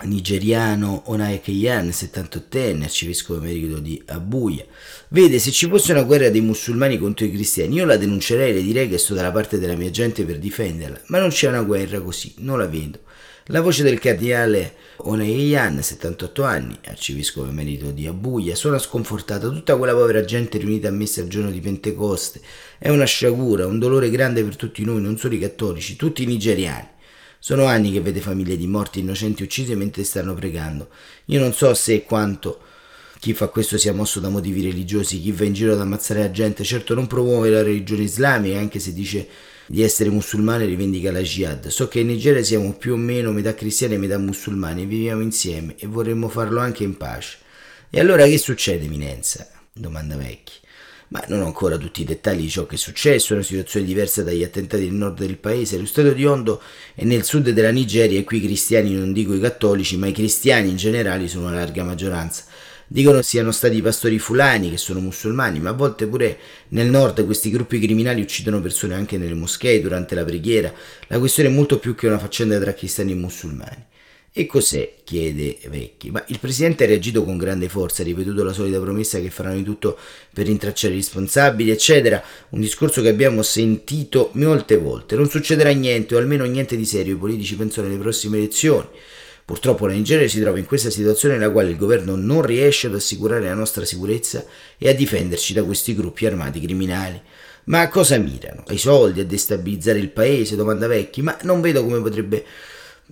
nigeriano 0.04 1.04
Onaye 1.06 1.40
Keyan, 1.40 1.90
78enne, 1.90 2.84
arcivescovo 2.84 3.40
emerito 3.40 3.80
di 3.80 4.02
Abuja. 4.08 4.66
Vede, 5.10 5.40
se 5.40 5.52
ci 5.52 5.68
fosse 5.68 5.92
una 5.92 6.04
guerra 6.04 6.30
dei 6.30 6.42
musulmani 6.42 6.98
contro 6.98 7.26
i 7.26 7.32
cristiani, 7.32 7.76
io 7.76 7.86
la 7.86 7.98
denuncerei, 7.98 8.54
le 8.54 8.62
direi 8.62 8.90
che 8.90 8.98
sto 8.98 9.14
dalla 9.14 9.32
parte 9.32 9.60
della 9.60 9.76
mia 9.76 9.90
gente 9.92 10.26
per 10.26 10.40
difenderla, 10.40 11.02
ma 11.08 11.20
non 11.20 11.30
c'è 11.30 11.48
una 11.48 11.62
guerra 11.62 12.02
così, 12.02 12.34
non 12.38 12.58
la 12.58 12.68
vedo. 12.68 13.00
La 13.48 13.60
voce 13.60 13.84
del 13.84 14.00
cardinale 14.00 14.76
Onayeyan, 14.96 15.82
78 15.82 16.44
anni, 16.44 16.78
arcivescovo 16.86 17.50
emerito 17.50 17.92
di 17.92 18.08
Abuja, 18.08 18.56
suona 18.56 18.80
sconfortata. 18.80 19.50
Tutta 19.50 19.76
quella 19.76 19.94
povera 19.94 20.24
gente 20.24 20.58
riunita 20.58 20.88
a 20.88 20.92
messa 20.92 21.20
il 21.20 21.28
giorno 21.28 21.52
di 21.52 21.60
Pentecoste 21.60 22.40
è 22.78 22.90
una 22.90 23.04
sciagura, 23.04 23.68
un 23.68 23.80
dolore 23.80 24.10
grande 24.10 24.44
per 24.46 24.56
tutti 24.56 24.86
noi, 24.86 25.02
non 25.02 25.18
solo 25.18 25.36
i 25.36 25.40
cattolici, 25.40 25.98
tutti 25.98 26.24
i 26.24 26.26
nigeriani. 26.26 26.88
Sono 27.46 27.66
anni 27.66 27.92
che 27.92 28.00
vede 28.00 28.22
famiglie 28.22 28.56
di 28.56 28.68
morti 28.68 29.02
innocenti 29.02 29.44
uccise 29.44 29.76
mentre 29.76 30.06
stanno 30.06 30.34
pregando. 30.34 30.88
Io 31.26 31.42
non 31.42 31.52
so 31.52 31.74
se 31.74 31.94
e 31.96 32.04
quanto 32.06 32.62
chi 33.20 33.34
fa 33.34 33.50
questo 33.50 33.78
sia 33.78 33.92
mosso 33.92 34.22
da 34.22 34.30
motivi 34.30 34.62
religiosi, 34.62 35.20
chi 35.20 35.34
va 35.34 35.44
in 35.44 35.52
giro 35.52 35.74
ad 35.74 35.82
ammazzare 35.82 36.22
la 36.22 36.32
gente, 36.32 36.64
certo 36.64 36.94
non 36.94 37.06
promuove 37.06 37.50
la 37.50 37.62
religione 37.62 38.04
islamica, 38.04 38.58
anche 38.58 38.80
se 38.80 38.94
dice 38.94 39.28
di 39.66 39.84
essere 39.84 40.10
musulmane 40.10 40.64
e 40.64 40.68
rivendica 40.68 41.12
la 41.12 41.22
jihad. 41.22 41.68
So 41.68 41.90
che 41.90 42.00
in 42.00 42.08
Nigeria 42.08 42.42
siamo 42.42 42.72
più 42.78 42.94
o 42.94 42.96
meno 42.96 43.34
metà 43.34 43.54
cristiani 43.54 43.96
e 43.96 43.98
metà 43.98 44.18
musulmani, 44.18 44.86
viviamo 44.86 45.22
insieme 45.22 45.76
e 45.78 45.86
vorremmo 45.86 46.30
farlo 46.30 46.62
anche 46.62 46.86
in 46.86 46.96
pace. 46.96 47.40
E 47.90 48.00
allora 48.00 48.24
che 48.24 48.38
succede, 48.38 48.86
Eminenza? 48.86 49.46
domanda 49.74 50.16
Vecchi 50.16 50.63
ma 51.14 51.24
non 51.28 51.44
ho 51.44 51.46
ancora 51.46 51.78
tutti 51.78 52.02
i 52.02 52.06
dettagli 52.06 52.42
di 52.42 52.50
ciò 52.50 52.66
che 52.66 52.74
è 52.74 52.78
successo, 52.78 53.34
è 53.34 53.36
una 53.36 53.46
situazione 53.46 53.86
diversa 53.86 54.24
dagli 54.24 54.44
attentati 54.44 54.86
nel 54.86 54.94
nord 54.94 55.20
del 55.20 55.38
paese, 55.38 55.78
lo 55.78 55.86
stato 55.86 56.12
di 56.12 56.26
Ondo 56.26 56.60
è 56.96 57.04
nel 57.04 57.24
sud 57.24 57.52
della 57.52 57.70
Nigeria 57.70 58.18
e 58.18 58.24
qui 58.24 58.38
i 58.38 58.42
cristiani, 58.42 58.96
non 58.96 59.14
dico 59.14 59.36
i 59.36 59.40
cattolici, 59.40 59.96
ma 59.96 60.08
i 60.08 60.12
cristiani 60.12 60.70
in 60.70 60.76
generale 60.76 61.28
sono 61.28 61.46
una 61.46 61.58
larga 61.58 61.84
maggioranza. 61.84 62.46
Dicono 62.88 63.22
siano 63.22 63.52
stati 63.52 63.78
i 63.78 63.82
pastori 63.84 64.18
fulani 64.18 64.72
che 64.72 64.78
sono 64.78 65.00
musulmani, 65.02 65.60
ma 65.60 65.70
a 65.70 65.74
volte 65.74 66.08
pure 66.08 66.38
nel 66.70 66.88
nord 66.88 67.24
questi 67.26 67.52
gruppi 67.52 67.80
criminali 67.80 68.22
uccidono 68.22 68.60
persone 68.60 68.96
anche 68.96 69.20
nelle 69.20 69.36
moschee 69.36 69.82
durante 69.82 70.16
la 70.16 70.24
preghiera. 70.24 70.74
La 71.08 71.20
questione 71.20 71.50
è 71.50 71.52
molto 71.52 71.78
più 71.78 71.94
che 71.94 72.08
una 72.08 72.18
faccenda 72.18 72.60
tra 72.60 72.74
cristiani 72.74 73.12
e 73.12 73.16
musulmani. 73.16 73.86
E 74.36 74.48
cos'è? 74.48 74.96
chiede 75.04 75.60
Vecchi. 75.68 76.10
Ma 76.10 76.24
il 76.30 76.40
presidente 76.40 76.86
ha 76.86 76.88
reagito 76.88 77.24
con 77.24 77.38
grande 77.38 77.70
forza, 77.70 78.02
ha 78.02 78.06
ripetuto 78.06 78.44
la 78.44 78.52
solita 78.52 78.80
promessa 78.80 79.20
che 79.20 79.30
faranno 79.30 79.58
di 79.58 79.64
tutto 79.64 79.96
per 80.34 80.48
rintracciare 80.48 80.94
i 80.94 80.98
responsabili, 80.98 81.70
eccetera. 81.70 82.20
Un 82.50 82.60
discorso 82.60 83.04
che 83.04 83.10
abbiamo 83.10 83.44
sentito 83.44 84.32
molte 84.34 84.78
volte. 84.78 85.16
Non 85.16 85.30
succederà 85.30 85.70
niente, 85.70 86.16
o 86.16 86.18
almeno 86.18 86.46
niente 86.46 86.76
di 86.76 86.84
serio. 86.84 87.14
I 87.14 87.18
politici 87.18 87.56
pensano 87.56 87.86
alle 87.86 87.98
prossime 87.98 88.38
elezioni. 88.38 88.88
Purtroppo 89.46 89.86
la 89.86 89.94
Nigeria 89.94 90.28
si 90.28 90.42
trova 90.42 90.58
in 90.58 90.66
questa 90.66 90.90
situazione 90.90 91.38
nella 91.38 91.52
quale 91.52 91.70
il 91.70 91.78
governo 91.78 92.16
non 92.16 92.42
riesce 92.42 92.88
ad 92.88 92.96
assicurare 92.96 93.44
la 93.44 93.54
nostra 93.54 93.86
sicurezza 93.86 94.44
e 94.80 94.90
a 94.90 94.96
difenderci 94.96 95.54
da 95.54 95.64
questi 95.64 95.94
gruppi 95.94 96.26
armati 96.26 96.60
criminali. 96.60 97.22
Ma 97.66 97.82
a 97.82 97.88
cosa 97.88 98.18
mirano? 98.18 98.64
Ai 98.66 98.80
soldi, 98.80 99.20
a 99.20 99.26
destabilizzare 99.26 100.00
il 100.00 100.10
paese? 100.10 100.56
Domanda 100.56 100.88
Vecchi. 100.88 101.22
Ma 101.22 101.38
non 101.44 101.62
vedo 101.62 101.84
come 101.84 102.02
potrebbe 102.02 102.44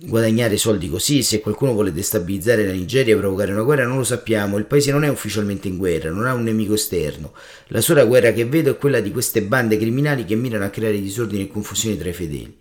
guadagnare 0.04 0.56
soldi 0.56 0.88
così, 0.88 1.22
se 1.22 1.40
qualcuno 1.40 1.72
vuole 1.72 1.92
destabilizzare 1.92 2.66
la 2.66 2.72
Nigeria 2.72 3.14
e 3.14 3.18
provocare 3.18 3.52
una 3.52 3.62
guerra 3.62 3.86
non 3.86 3.98
lo 3.98 4.04
sappiamo, 4.04 4.58
il 4.58 4.64
paese 4.64 4.90
non 4.90 5.04
è 5.04 5.08
ufficialmente 5.08 5.68
in 5.68 5.76
guerra, 5.76 6.10
non 6.10 6.26
ha 6.26 6.34
un 6.34 6.42
nemico 6.42 6.74
esterno, 6.74 7.32
la 7.68 7.80
sola 7.80 8.04
guerra 8.04 8.32
che 8.32 8.44
vedo 8.44 8.72
è 8.72 8.76
quella 8.76 9.00
di 9.00 9.12
queste 9.12 9.42
bande 9.42 9.76
criminali 9.76 10.24
che 10.24 10.34
mirano 10.34 10.64
a 10.64 10.70
creare 10.70 11.00
disordini 11.00 11.42
e 11.42 11.48
confusione 11.48 11.96
tra 11.96 12.08
i 12.08 12.12
fedeli. 12.12 12.56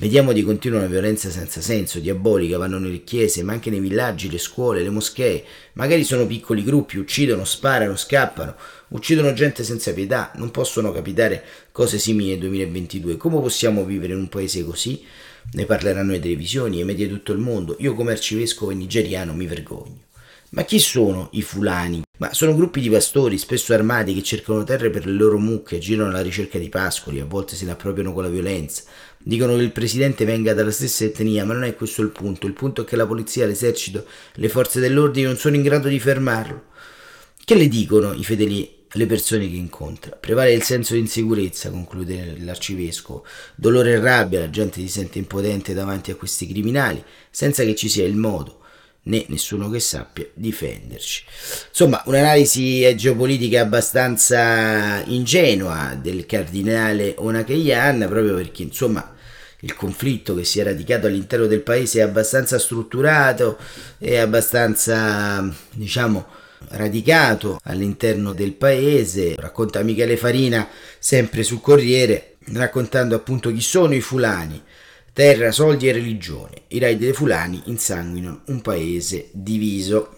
Vediamo 0.00 0.32
di 0.32 0.44
continuo 0.44 0.78
una 0.78 0.86
violenza 0.86 1.28
senza 1.28 1.60
senso, 1.60 1.98
diabolica, 1.98 2.56
vanno 2.56 2.78
nelle 2.78 3.02
chiese, 3.02 3.42
ma 3.42 3.52
anche 3.52 3.68
nei 3.68 3.80
villaggi, 3.80 4.30
le 4.30 4.38
scuole, 4.38 4.80
le 4.80 4.90
moschee. 4.90 5.42
Magari 5.72 6.04
sono 6.04 6.24
piccoli 6.24 6.62
gruppi, 6.62 6.98
uccidono, 6.98 7.44
sparano, 7.44 7.96
scappano, 7.96 8.54
uccidono 8.90 9.32
gente 9.32 9.64
senza 9.64 9.92
pietà. 9.92 10.30
Non 10.36 10.52
possono 10.52 10.92
capitare 10.92 11.42
cose 11.72 11.98
simili 11.98 12.30
nel 12.30 12.38
2022. 12.38 13.16
Come 13.16 13.40
possiamo 13.40 13.84
vivere 13.84 14.12
in 14.12 14.20
un 14.20 14.28
paese 14.28 14.64
così? 14.64 15.04
Ne 15.50 15.64
parleranno 15.64 16.12
le 16.12 16.20
televisioni, 16.20 16.80
i 16.80 16.84
media 16.84 17.06
di 17.06 17.12
tutto 17.12 17.32
il 17.32 17.38
mondo. 17.38 17.76
Io 17.78 17.94
come 17.94 18.12
arcivescovo 18.12 18.70
nigeriano 18.70 19.32
mi 19.32 19.46
vergogno. 19.46 20.06
Ma 20.50 20.64
chi 20.64 20.78
sono 20.78 21.28
i 21.32 21.42
fulani? 21.42 22.02
Ma 22.18 22.32
sono 22.32 22.54
gruppi 22.54 22.80
di 22.80 22.90
pastori, 22.90 23.36
spesso 23.38 23.72
armati, 23.72 24.14
che 24.14 24.22
cercano 24.22 24.64
terre 24.64 24.90
per 24.90 25.06
le 25.06 25.12
loro 25.12 25.38
mucche, 25.38 25.78
girano 25.78 26.10
alla 26.10 26.22
ricerca 26.22 26.58
di 26.58 26.68
pascoli, 26.68 27.20
a 27.20 27.26
volte 27.26 27.54
se 27.54 27.64
ne 27.64 27.72
appropriano 27.72 28.12
con 28.12 28.22
la 28.22 28.28
violenza. 28.28 28.82
Dicono 29.18 29.56
che 29.56 29.62
il 29.62 29.72
presidente 29.72 30.24
venga 30.24 30.54
dalla 30.54 30.70
stessa 30.70 31.04
etnia, 31.04 31.44
ma 31.44 31.52
non 31.54 31.64
è 31.64 31.74
questo 31.74 32.02
il 32.02 32.10
punto. 32.10 32.46
Il 32.46 32.54
punto 32.54 32.82
è 32.82 32.84
che 32.84 32.96
la 32.96 33.06
polizia, 33.06 33.46
l'esercito, 33.46 34.06
le 34.34 34.48
forze 34.48 34.80
dell'ordine 34.80 35.26
non 35.26 35.36
sono 35.36 35.56
in 35.56 35.62
grado 35.62 35.88
di 35.88 36.00
fermarlo. 36.00 36.64
Che 37.44 37.54
le 37.54 37.68
dicono 37.68 38.12
i 38.12 38.24
fedeli 38.24 38.77
le 38.92 39.06
persone 39.06 39.48
che 39.48 39.56
incontra. 39.56 40.16
Prevale 40.16 40.52
il 40.52 40.62
senso 40.62 40.94
di 40.94 41.00
insicurezza, 41.00 41.70
conclude 41.70 42.36
l'arcivescovo. 42.38 43.24
Dolore 43.54 43.92
e 43.92 44.00
rabbia, 44.00 44.40
la 44.40 44.50
gente 44.50 44.80
si 44.80 44.88
sente 44.88 45.18
impotente 45.18 45.74
davanti 45.74 46.10
a 46.10 46.16
questi 46.16 46.46
criminali, 46.46 47.02
senza 47.30 47.64
che 47.64 47.74
ci 47.74 47.88
sia 47.88 48.04
il 48.04 48.16
modo 48.16 48.56
né 49.08 49.24
nessuno 49.28 49.70
che 49.70 49.80
sappia 49.80 50.26
difenderci. 50.34 51.24
Insomma, 51.68 52.02
un'analisi 52.06 52.94
geopolitica 52.96 53.60
abbastanza 53.60 55.02
ingenua 55.06 55.98
del 56.00 56.26
cardinale 56.26 57.14
Onakeyan, 57.16 58.06
proprio 58.08 58.34
perché 58.34 58.62
insomma 58.62 59.14
il 59.60 59.74
conflitto 59.74 60.34
che 60.34 60.44
si 60.44 60.60
è 60.60 60.62
radicato 60.62 61.06
all'interno 61.06 61.46
del 61.46 61.62
paese 61.62 61.98
è 61.98 62.02
abbastanza 62.02 62.58
strutturato, 62.58 63.58
è 63.98 64.16
abbastanza, 64.16 65.52
diciamo, 65.72 66.26
radicato 66.70 67.60
all'interno 67.64 68.32
del 68.32 68.52
paese. 68.52 69.34
Racconta 69.36 69.82
Michele 69.82 70.16
Farina 70.16 70.68
sempre 70.98 71.42
sul 71.42 71.60
Corriere, 71.60 72.36
raccontando 72.52 73.14
appunto 73.14 73.52
chi 73.52 73.60
sono 73.60 73.94
i 73.94 74.00
fulani. 74.00 74.62
Terra, 75.12 75.50
soldi 75.50 75.88
e 75.88 75.92
religione. 75.92 76.62
I 76.68 76.78
raid 76.78 76.98
dei 76.98 77.12
fulani 77.12 77.62
insanguinano 77.66 78.42
un 78.46 78.60
paese 78.60 79.28
diviso. 79.32 80.17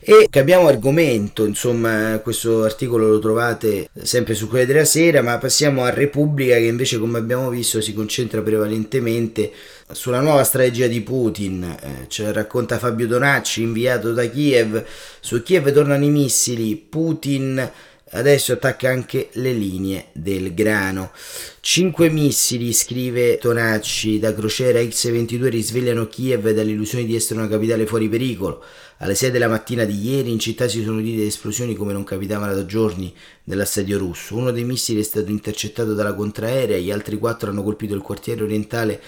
E 0.00 0.28
cambiamo 0.30 0.68
argomento, 0.68 1.44
insomma, 1.44 2.20
questo 2.22 2.62
articolo 2.62 3.08
lo 3.08 3.18
trovate 3.18 3.90
sempre 4.00 4.34
su 4.34 4.46
Corriere 4.46 4.72
della 4.72 4.84
Sera, 4.84 5.22
ma 5.22 5.38
passiamo 5.38 5.82
a 5.82 5.90
Repubblica 5.90 6.54
che 6.54 6.66
invece, 6.66 6.98
come 6.98 7.18
abbiamo 7.18 7.50
visto, 7.50 7.80
si 7.80 7.92
concentra 7.92 8.40
prevalentemente 8.40 9.50
sulla 9.90 10.20
nuova 10.20 10.44
strategia 10.44 10.86
di 10.86 11.00
Putin. 11.00 11.64
Eh, 11.64 12.06
ce 12.08 12.22
la 12.22 12.32
racconta 12.32 12.78
Fabio 12.78 13.08
Donacci, 13.08 13.62
inviato 13.62 14.12
da 14.12 14.26
Kiev. 14.26 14.84
Su 15.20 15.42
Kiev 15.42 15.72
tornano 15.72 16.04
i 16.04 16.10
missili, 16.10 16.76
Putin 16.76 17.70
adesso 18.12 18.52
attacca 18.52 18.88
anche 18.88 19.28
le 19.32 19.52
linee 19.52 20.06
del 20.12 20.54
grano. 20.54 21.12
Cinque 21.60 22.08
missili, 22.08 22.72
scrive 22.72 23.38
Tonacci, 23.38 24.18
da 24.18 24.34
crociera 24.34 24.82
X-22 24.82 25.48
risvegliano 25.48 26.06
Kiev 26.06 26.50
dall'illusione 26.50 27.04
di 27.04 27.14
essere 27.14 27.40
una 27.40 27.48
capitale 27.48 27.86
fuori 27.86 28.08
pericolo. 28.08 28.64
Alle 28.98 29.14
6 29.14 29.30
della 29.30 29.48
mattina 29.48 29.84
di 29.84 30.10
ieri 30.10 30.30
in 30.30 30.38
città 30.38 30.66
si 30.66 30.82
sono 30.82 30.98
udite 30.98 31.26
esplosioni 31.26 31.74
come 31.74 31.92
non 31.92 32.04
capitavano 32.04 32.54
da 32.54 32.66
giorni 32.66 33.14
nell'assedio 33.44 33.98
russo. 33.98 34.36
Uno 34.36 34.50
dei 34.50 34.64
missili 34.64 35.00
è 35.00 35.04
stato 35.04 35.30
intercettato 35.30 35.94
dalla 35.94 36.14
contraerea, 36.14 36.78
gli 36.78 36.90
altri 36.90 37.18
quattro 37.18 37.50
hanno 37.50 37.62
colpito 37.62 37.94
il 37.94 38.02
quartiere 38.02 38.42
orientale 38.42 39.00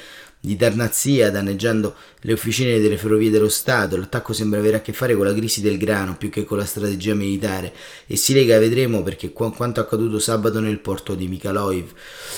di 0.42 0.56
Darnazia, 0.56 1.30
danneggiando 1.30 1.94
le 2.20 2.32
officine 2.32 2.80
delle 2.80 2.96
ferrovie 2.96 3.28
dello 3.28 3.50
Stato. 3.50 3.98
L'attacco 3.98 4.32
sembra 4.32 4.58
avere 4.58 4.78
a 4.78 4.80
che 4.80 4.94
fare 4.94 5.14
con 5.14 5.26
la 5.26 5.34
crisi 5.34 5.60
del 5.60 5.76
grano 5.76 6.16
più 6.16 6.30
che 6.30 6.44
con 6.44 6.56
la 6.56 6.64
strategia 6.64 7.14
militare 7.14 7.74
e 8.06 8.16
si 8.16 8.32
lega, 8.32 8.58
vedremo, 8.58 9.02
perché 9.02 9.32
qu- 9.32 9.54
quanto 9.54 9.80
accaduto 9.80 10.18
sabato 10.18 10.58
nel 10.60 10.78
porto 10.78 11.14
di 11.14 11.28
Mykolaiv. 11.28 11.92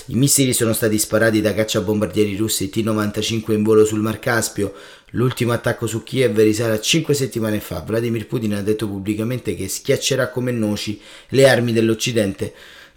I 0.07 0.15
missili 0.17 0.53
sono 0.53 0.73
stati 0.73 0.99
sparati 0.99 1.41
da 1.41 1.55
cacciabombardieri 1.55 2.37
russi 2.37 2.69
T-95 2.69 3.53
in 3.53 3.63
volo 3.63 3.85
sul 3.85 4.01
Mar 4.01 4.19
Caspio. 4.19 4.75
L'ultimo 5.11 5.53
attacco 5.53 5.87
su 5.87 6.03
Kiev 6.03 6.37
risale 6.41 6.75
a 6.75 6.81
cinque 6.81 7.15
settimane 7.15 7.61
fa. 7.61 7.81
Vladimir 7.87 8.27
Putin 8.27 8.55
ha 8.55 8.63
detto 8.63 8.89
pubblicamente 8.89 9.55
che 9.55 9.69
schiaccerà 9.69 10.31
come 10.31 10.51
noci 10.51 11.01
le 11.29 11.49
armi 11.49 11.73
dell'Occidente 11.73 12.53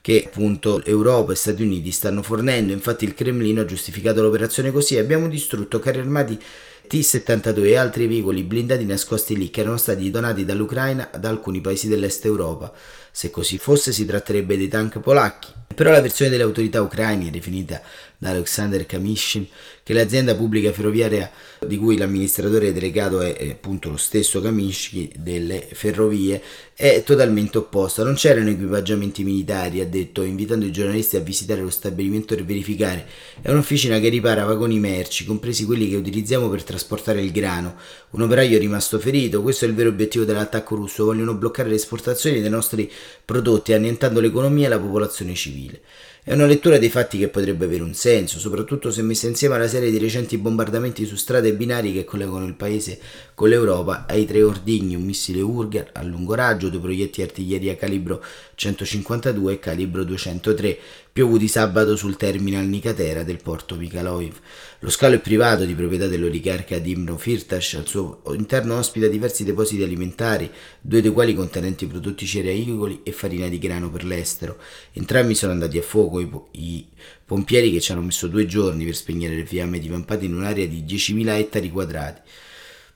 che 0.06 0.26
appunto 0.28 0.86
Europa 0.86 1.32
e 1.32 1.36
Stati 1.36 1.64
Uniti 1.64 1.90
stanno 1.90 2.22
fornendo. 2.22 2.72
Infatti 2.72 3.06
il 3.06 3.16
Cremlino 3.16 3.62
ha 3.62 3.66
giustificato 3.66 4.22
l'operazione 4.22 4.72
così: 4.72 5.00
abbiamo 5.00 5.28
distrutto 5.28 5.80
carri 5.80 5.98
armati 5.98 6.40
T-72 6.88 7.66
e 7.66 7.76
altri 7.76 8.06
veicoli 8.06 8.44
blindati 8.44 8.86
nascosti 8.86 9.36
lì 9.36 9.50
che 9.50 9.62
erano 9.62 9.78
stati 9.78 10.12
donati 10.12 10.46
dall'Ucraina 10.46 11.10
ad 11.12 11.26
alcuni 11.26 11.60
paesi 11.60 11.88
dell'est 11.88 12.24
Europa. 12.24 12.72
Se 13.18 13.32
così 13.32 13.58
fosse 13.58 13.94
si 13.94 14.06
tratterebbe 14.06 14.58
dei 14.58 14.68
tank 14.68 15.00
polacchi. 15.00 15.48
Però 15.74 15.90
la 15.90 16.02
versione 16.02 16.30
delle 16.30 16.44
autorità 16.44 16.82
ucraine, 16.82 17.30
definita 17.30 17.82
da 18.18 18.30
Alexander 18.30 18.86
Kamishin, 18.86 19.46
che 19.84 19.94
l'azienda 19.94 20.36
pubblica 20.36 20.72
ferroviaria 20.72 21.30
di 21.66 21.78
cui 21.78 21.98
l'amministratore 21.98 22.72
delegato 22.72 23.20
è 23.22 23.50
appunto 23.50 23.90
lo 23.90 23.98
stesso 23.98 24.42
Kamishin 24.42 25.10
delle 25.18 25.68
ferrovie, 25.72 26.42
è 26.74 27.04
totalmente 27.06 27.58
opposta. 27.58 28.04
Non 28.04 28.16
c'erano 28.16 28.50
equipaggiamenti 28.50 29.24
militari, 29.24 29.82
ha 29.82 29.86
detto, 29.86 30.22
invitando 30.22 30.66
i 30.66 30.72
giornalisti 30.72 31.18
a 31.18 31.22
visitare 31.22 31.62
lo 31.62 31.70
stabilimento 31.70 32.36
per 32.36 32.46
verificare. 32.46 33.06
È 33.42 33.50
un'officina 33.50 34.00
che 34.00 34.10
ripara 34.10 34.46
vagoni 34.46 34.80
merci, 34.80 35.26
compresi 35.26 35.66
quelli 35.66 35.90
che 35.90 35.96
utilizziamo 35.98 36.48
per 36.50 36.64
trasportare 36.64 37.22
il 37.22 37.32
grano. 37.32 37.76
Un 38.12 38.22
operaio 38.22 38.56
è 38.56 38.60
rimasto 38.60 38.98
ferito, 38.98 39.42
questo 39.42 39.66
è 39.66 39.68
il 39.68 39.74
vero 39.74 39.90
obiettivo 39.90 40.24
dell'attacco 40.24 40.76
russo, 40.76 41.06
vogliono 41.06 41.34
bloccare 41.36 41.68
le 41.68 41.76
esportazioni 41.76 42.40
dei 42.40 42.50
nostri 42.50 42.90
prodotti 43.24 43.74
annientando 43.74 44.20
l'economia 44.20 44.68
e 44.68 44.70
la 44.70 44.80
popolazione 44.80 45.34
civile. 45.34 45.82
È 46.28 46.34
una 46.34 46.48
lettura 46.48 46.80
dei 46.80 46.90
fatti 46.90 47.20
che 47.20 47.28
potrebbe 47.28 47.66
avere 47.66 47.84
un 47.84 47.94
senso, 47.94 48.40
soprattutto 48.40 48.90
se 48.90 49.04
messa 49.04 49.28
insieme 49.28 49.54
alla 49.54 49.68
serie 49.68 49.92
di 49.92 50.00
recenti 50.00 50.40
bombardamenti 50.40 51.06
su 51.06 51.16
strade 51.16 51.50
e 51.50 51.54
binari 51.54 51.94
che 51.94 52.04
collegano 52.04 52.48
il 52.48 52.56
paese 52.56 53.00
con 53.36 53.48
l'Europa, 53.48 54.06
ai 54.08 54.26
tre 54.26 54.42
ordigni, 54.42 54.96
un 54.96 55.04
missile 55.04 55.42
Urger 55.42 55.92
a 55.94 56.02
lungo 56.02 56.34
raggio, 56.34 56.70
due 56.70 56.80
proietti 56.80 57.22
artiglieria 57.22 57.76
calibro 57.76 58.24
152 58.56 59.54
e 59.54 59.60
calibro 59.60 60.04
203, 60.04 60.80
piovuti 61.16 61.48
sabato 61.48 61.96
sul 61.96 62.18
terminal 62.18 62.66
Nicatera 62.66 63.24
del 63.24 63.42
porto 63.42 63.78
Mikhailoviv. 63.78 64.38
Lo 64.80 64.90
scalo 64.90 65.16
è 65.16 65.20
privato 65.22 65.64
di 65.64 65.74
proprietà 65.74 66.08
dell'oligarca 66.08 66.78
Dimno 66.78 67.18
Firtash, 67.18 67.76
al 67.76 67.88
suo 67.88 68.22
interno 68.34 68.78
ospita 68.78 69.08
diversi 69.08 69.46
depositi 69.46 69.82
alimentari, 69.82 70.52
due 70.82 71.02
dei 71.02 71.12
quali 71.12 71.34
contenenti 71.34 71.88
prodotti 71.88 72.26
cerealicoli 72.26 73.00
e 73.04 73.14
farina 73.14 73.48
di 73.48 73.60
grano 73.60 73.90
per 73.90 74.04
l'estero. 74.04 74.58
Entrambi 74.92 75.36
sono 75.36 75.54
andati 75.54 75.78
a 75.78 75.84
fuoco, 75.84 76.20
i, 76.20 76.30
i 76.52 76.86
pompieri 77.24 77.72
che 77.72 77.80
ci 77.80 77.94
hanno 77.94 78.02
messo 78.02 78.28
due 78.28 78.46
giorni 78.46 78.84
per 78.84 78.98
spegnere 78.98 79.36
le 79.36 79.46
fiamme 79.46 79.80
divampate 79.80 80.26
in 80.26 80.34
un'area 80.34 80.68
di 80.68 80.84
10.000 80.84 81.30
ettari 81.30 81.72
quadrati. 81.72 82.22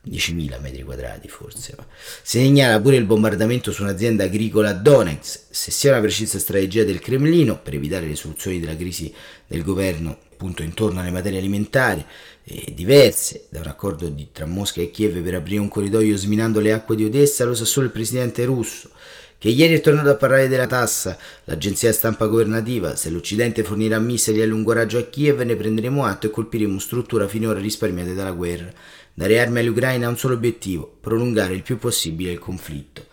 10.000 0.08 0.62
metri 0.62 0.84
quadrati 0.84 1.28
forse. 1.28 1.76
Si 2.24 2.40
segnala 2.40 2.80
pure 2.80 2.96
il 2.96 3.06
bombardamento 3.06 3.72
su 3.72 3.84
un'azienda 3.84 4.24
agricola 4.24 4.70
a 4.70 4.74
Donetsk. 4.74 5.40
Se 5.50 5.72
sia 5.72 5.92
una 5.92 6.02
precisa 6.02 6.40
strategia 6.40 6.84
del 6.84 7.00
Cremlino 7.00 7.60
per 7.60 7.74
evitare 7.74 8.08
le 8.08 8.16
soluzioni 8.16 8.60
della 8.60 8.76
crisi 8.76 9.14
del 9.46 9.64
governo 9.64 10.18
appunto 10.40 10.64
intorno 10.64 11.02
alle 11.02 11.12
materie 11.12 11.38
alimentari 11.38 12.04
eh, 12.46 12.74
diverse 12.74 13.48
da 13.50 13.60
un 13.60 13.68
accordo 13.68 14.08
di, 14.08 14.30
tra 14.32 14.46
Mosca 14.46 14.80
e 14.80 14.90
Kiev 14.90 15.22
per 15.22 15.36
aprire 15.36 15.60
un 15.60 15.68
corridoio 15.68 16.16
sminando 16.16 16.62
le 16.62 16.72
acque 16.72 16.96
di 16.96 17.04
Odessa, 17.04 17.44
lo 17.44 17.54
sa 17.54 17.66
solo 17.66 17.88
il 17.88 17.92
presidente 17.92 18.46
russo 18.46 18.90
che 19.40 19.48
ieri 19.48 19.76
è 19.76 19.82
tornato 19.82 20.10
a 20.10 20.16
parlare 20.16 20.50
della 20.50 20.68
tassa, 20.68 21.18
l'agenzia 21.46 21.94
stampa 21.94 22.26
governativa, 22.26 22.98
se 22.98 23.10
l'Occidente 23.10 23.64
fornirà 23.64 23.98
missili 23.98 24.42
a 24.42 24.46
lungo 24.46 24.74
raggio 24.74 24.98
a 24.98 25.04
Kiev 25.04 25.40
ne 25.40 25.56
prenderemo 25.56 26.04
atto 26.04 26.28
e 26.28 26.30
colpiremo 26.30 26.78
strutture 26.78 27.30
finora 27.30 27.58
risparmiate 27.58 28.14
dalla 28.14 28.34
guerra. 28.34 28.70
Dare 29.14 29.40
armi 29.40 29.60
all'Ucraina 29.60 30.08
ha 30.08 30.10
un 30.10 30.18
solo 30.18 30.34
obiettivo, 30.34 30.98
prolungare 31.00 31.54
il 31.54 31.64
più 31.64 31.78
possibile 31.78 32.34
il 32.34 32.40
conflitto. 32.40 33.06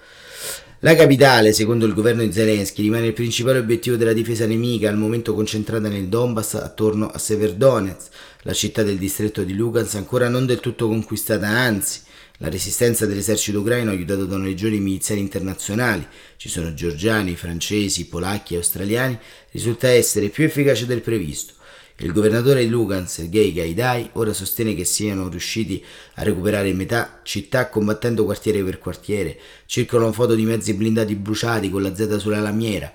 La 0.81 0.97
capitale, 0.97 1.53
secondo 1.53 1.87
il 1.87 1.95
governo 1.95 2.23
di 2.23 2.33
Zelensky, 2.33 2.83
rimane 2.83 3.07
il 3.07 3.13
principale 3.13 3.59
obiettivo 3.59 3.95
della 3.95 4.13
difesa 4.13 4.47
nemica, 4.47 4.89
al 4.89 4.99
momento 4.99 5.33
concentrata 5.33 5.89
nel 5.89 6.09
Donbass 6.09 6.55
attorno 6.55 7.09
a 7.09 7.19
Severdonetsk, 7.19 8.13
la 8.43 8.53
città 8.53 8.83
del 8.83 8.99
distretto 8.99 9.43
di 9.43 9.55
Lugansk 9.55 9.95
ancora 9.95 10.29
non 10.29 10.45
del 10.45 10.61
tutto 10.61 10.89
conquistata, 10.89 11.47
anzi, 11.47 12.01
la 12.39 12.49
resistenza 12.49 13.07
dell'esercito 13.07 13.61
ucraino 13.61 13.91
aiutato 13.91 14.27
da 14.27 14.37
una 14.37 14.45
legione 14.45 14.79
miliziari 14.79 15.21
internazionali, 15.21 16.07
ci 16.37 16.49
sono 16.49 16.75
georgiani, 16.75 17.37
francesi, 17.37 18.09
polacchi 18.09 18.55
e 18.55 18.59
australiani, 18.59 19.19
risulta 19.53 19.89
essere 19.89 20.29
più 20.29 20.45
efficace 20.45 20.87
del 20.87 21.01
previsto. 21.01 21.55
Il 21.99 22.13
governatore 22.13 22.63
di 22.63 22.69
Lugan, 22.69 23.09
Sergei 23.09 23.55
Gaidai, 23.55 24.11
ora 24.13 24.35
sostiene 24.35 24.75
che 24.75 24.85
siano 24.85 25.29
riusciti 25.31 25.83
a 26.17 26.25
recuperare 26.25 26.71
metà 26.75 27.21
città 27.23 27.71
combattendo 27.71 28.25
quartiere 28.25 28.63
per 28.63 28.79
quartiere. 28.79 29.39
Circolano 29.65 30.13
foto 30.13 30.35
di 30.35 30.45
mezzi 30.45 30.75
blindati 30.75 31.15
bruciati 31.15 31.71
con 31.71 31.81
la 31.81 31.95
Z 31.95 32.17
sulla 32.19 32.41
lamiera. 32.41 32.93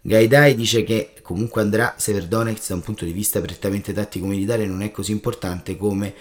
Gaidai 0.00 0.54
dice 0.54 0.84
che 0.84 1.14
comunque 1.22 1.62
andrà 1.62 1.94
Severdonetsk 1.98 2.68
da 2.68 2.74
un 2.74 2.82
punto 2.82 3.04
di 3.04 3.12
vista 3.12 3.40
prettamente 3.40 3.92
tattico-militare 3.92 4.66
non 4.66 4.82
è 4.82 4.92
così 4.92 5.10
importante 5.10 5.76
come 5.76 6.14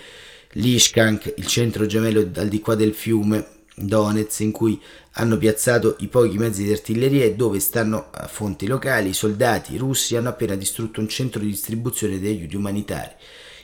Lishkank, 0.56 1.34
il 1.38 1.48
centro 1.48 1.88
gemello 1.88 2.30
al 2.36 2.48
di 2.48 2.60
qua 2.60 2.76
del 2.76 2.94
fiume, 2.94 3.62
Donetsk 3.76 4.42
in 4.42 4.52
cui 4.52 4.80
hanno 5.14 5.38
piazzato 5.38 5.96
i 6.00 6.08
pochi 6.08 6.38
mezzi 6.38 6.64
di 6.64 6.72
artiglieria 6.72 7.26
e 7.26 7.34
dove 7.34 7.60
stanno 7.60 8.10
a 8.12 8.28
fonti 8.28 8.68
locali 8.68 9.10
i 9.10 9.14
soldati 9.14 9.78
russi 9.78 10.16
hanno 10.16 10.30
appena 10.30 10.54
distrutto 10.54 11.00
un 11.00 11.08
centro 11.08 11.40
di 11.40 11.48
distribuzione 11.48 12.20
di 12.20 12.28
aiuti 12.28 12.56
umanitari. 12.56 13.14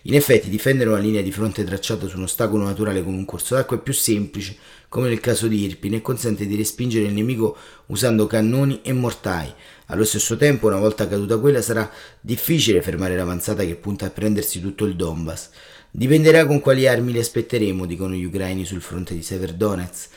In 0.03 0.15
effetti 0.15 0.49
difendere 0.49 0.89
una 0.89 0.97
linea 0.97 1.21
di 1.21 1.31
fronte 1.31 1.63
tracciata 1.63 2.07
su 2.07 2.15
uno 2.15 2.25
ostacolo 2.25 2.63
naturale 2.63 3.03
come 3.03 3.17
un 3.17 3.25
corso 3.25 3.53
d'acqua 3.53 3.77
è 3.77 3.81
più 3.81 3.93
semplice, 3.93 4.55
come 4.87 5.09
nel 5.09 5.19
caso 5.19 5.47
di 5.47 5.61
Irpin, 5.65 5.95
e 5.95 6.01
consente 6.01 6.47
di 6.47 6.55
respingere 6.55 7.05
il 7.05 7.13
nemico 7.13 7.55
usando 7.87 8.25
cannoni 8.25 8.79
e 8.81 8.93
mortai. 8.93 9.53
Allo 9.87 10.05
stesso 10.05 10.37
tempo, 10.37 10.67
una 10.67 10.77
volta 10.77 11.07
caduta 11.07 11.37
quella, 11.37 11.61
sarà 11.61 11.87
difficile 12.21 12.81
fermare 12.81 13.15
l'avanzata 13.15 13.63
che 13.63 13.75
punta 13.75 14.07
a 14.07 14.09
prendersi 14.09 14.59
tutto 14.59 14.85
il 14.85 14.95
Donbass. 14.95 15.49
Dipenderà 15.91 16.45
con 16.45 16.59
quali 16.59 16.87
armi 16.87 17.11
li 17.11 17.19
aspetteremo, 17.19 17.85
dicono 17.85 18.13
gli 18.13 18.23
ucraini 18.23 18.65
sul 18.65 18.81
fronte 18.81 19.13
di 19.15 19.23
Severdonetsk. 19.23 20.09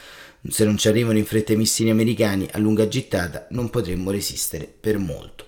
Se 0.49 0.65
non 0.65 0.77
ci 0.77 0.89
arrivano 0.89 1.19
in 1.19 1.25
fretta 1.25 1.53
i 1.53 1.57
missili 1.57 1.89
americani 1.89 2.49
a 2.53 2.59
lunga 2.59 2.89
gittata, 2.89 3.47
non 3.51 3.71
potremmo 3.71 4.11
resistere 4.11 4.73
per 4.81 4.99
molto. 4.99 5.47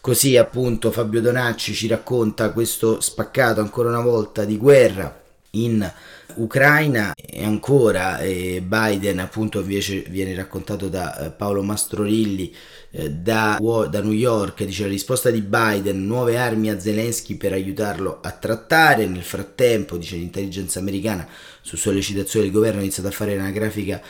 Così 0.00 0.36
appunto 0.36 0.90
Fabio 0.90 1.20
Donacci 1.20 1.74
ci 1.74 1.86
racconta 1.86 2.50
questo 2.50 3.00
spaccato 3.00 3.60
ancora 3.60 3.90
una 3.90 4.00
volta 4.00 4.44
di 4.44 4.56
guerra 4.56 5.22
in 5.50 5.92
Ucraina 6.36 7.12
e 7.14 7.44
ancora 7.44 8.18
eh, 8.20 8.62
Biden 8.64 9.18
appunto 9.18 9.60
invece 9.60 10.04
viene 10.08 10.34
raccontato 10.34 10.88
da 10.88 11.16
eh, 11.16 11.30
Paolo 11.30 11.62
Mastrorilli 11.62 12.54
eh, 12.92 13.10
da, 13.10 13.58
da, 13.60 14.02
New 14.02 14.12
York 14.12 14.64
dice 14.64 14.82
la 14.82 14.88
risposta 14.88 15.30
di 15.30 15.42
Biden 15.42 16.06
nuove 16.06 16.36
armi 16.36 16.70
a 16.70 16.80
Zelensky 16.80 17.36
per 17.36 17.52
aiutarlo 17.52 18.18
a 18.20 18.30
trattare. 18.32 19.06
Nel 19.06 19.22
frattempo 19.22 19.96
dice 19.96 20.16
l'intelligence 20.16 20.78
americana 20.78 21.26
su 21.60 21.76
sollecitazione 21.76 22.46
del 22.46 22.54
governo 22.54 22.80
ha 22.80 22.82
iniziato 22.82 23.08
a 23.08 23.12
fare 23.12 23.36
una 23.36 23.50
grafica 23.50 24.02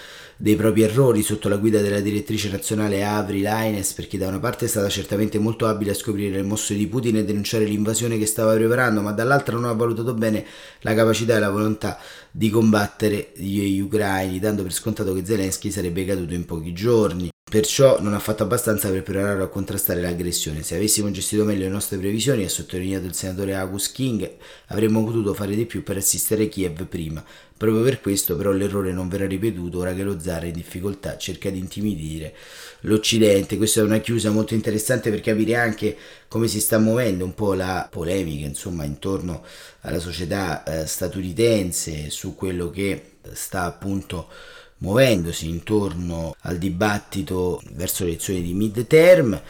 dei 0.42 0.56
propri 0.56 0.80
errori 0.80 1.20
sotto 1.20 1.50
la 1.50 1.58
guida 1.58 1.82
della 1.82 2.00
direttrice 2.00 2.48
nazionale 2.48 3.04
Avri 3.04 3.42
Laines 3.42 3.92
perché 3.92 4.16
da 4.16 4.26
una 4.26 4.38
parte 4.38 4.64
è 4.64 4.68
stata 4.68 4.88
certamente 4.88 5.38
molto 5.38 5.66
abile 5.66 5.90
a 5.90 5.94
scoprire 5.94 6.36
le 6.36 6.42
mosse 6.42 6.74
di 6.74 6.86
Putin 6.86 7.18
e 7.18 7.24
denunciare 7.24 7.66
l'invasione 7.66 8.16
che 8.16 8.24
stava 8.24 8.54
preparando 8.54 9.02
ma 9.02 9.12
dall'altra 9.12 9.56
non 9.56 9.66
ha 9.66 9.74
valutato 9.74 10.14
bene 10.14 10.46
la 10.80 10.94
capacità 10.94 11.36
e 11.36 11.40
la 11.40 11.50
volontà 11.50 11.98
di 12.30 12.48
combattere 12.48 13.32
gli 13.36 13.80
ucraini 13.80 14.38
dando 14.38 14.62
per 14.62 14.72
scontato 14.72 15.12
che 15.12 15.26
Zelensky 15.26 15.70
sarebbe 15.70 16.06
caduto 16.06 16.32
in 16.32 16.46
pochi 16.46 16.72
giorni 16.72 17.28
Perciò 17.50 18.00
non 18.00 18.14
ha 18.14 18.20
fatto 18.20 18.44
abbastanza 18.44 18.88
per 18.90 19.02
preparare 19.02 19.42
a 19.42 19.48
contrastare 19.48 20.00
l'aggressione. 20.00 20.62
Se 20.62 20.76
avessimo 20.76 21.10
gestito 21.10 21.44
meglio 21.44 21.64
le 21.64 21.68
nostre 21.68 21.98
previsioni, 21.98 22.44
ha 22.44 22.48
sottolineato 22.48 23.06
il 23.06 23.14
senatore 23.14 23.56
Agus 23.56 23.90
King, 23.90 24.36
avremmo 24.66 25.02
potuto 25.02 25.34
fare 25.34 25.56
di 25.56 25.66
più 25.66 25.82
per 25.82 25.96
assistere 25.96 26.48
Kiev 26.48 26.84
prima. 26.84 27.24
Proprio 27.56 27.82
per 27.82 28.00
questo 28.00 28.36
però 28.36 28.52
l'errore 28.52 28.92
non 28.92 29.08
verrà 29.08 29.26
ripetuto 29.26 29.80
ora 29.80 29.92
che 29.94 30.04
lo 30.04 30.20
zar 30.20 30.44
è 30.44 30.46
in 30.46 30.52
difficoltà, 30.52 31.16
cerca 31.16 31.50
di 31.50 31.58
intimidire 31.58 32.36
l'Occidente. 32.82 33.56
Questa 33.56 33.80
è 33.80 33.82
una 33.82 33.98
chiusa 33.98 34.30
molto 34.30 34.54
interessante 34.54 35.10
per 35.10 35.20
capire 35.20 35.56
anche 35.56 35.96
come 36.28 36.46
si 36.46 36.60
sta 36.60 36.78
muovendo 36.78 37.24
un 37.24 37.34
po' 37.34 37.54
la 37.54 37.88
polemica 37.90 38.46
insomma 38.46 38.84
intorno 38.84 39.44
alla 39.80 39.98
società 39.98 40.62
eh, 40.62 40.86
statunitense 40.86 42.10
su 42.10 42.36
quello 42.36 42.70
che 42.70 43.16
sta 43.32 43.64
appunto 43.64 44.28
muovendosi 44.80 45.48
intorno 45.48 46.34
al 46.42 46.58
dibattito 46.58 47.62
verso 47.72 48.04
le 48.04 48.10
elezioni 48.10 48.42
di 48.42 48.54
midterm. 48.54 49.40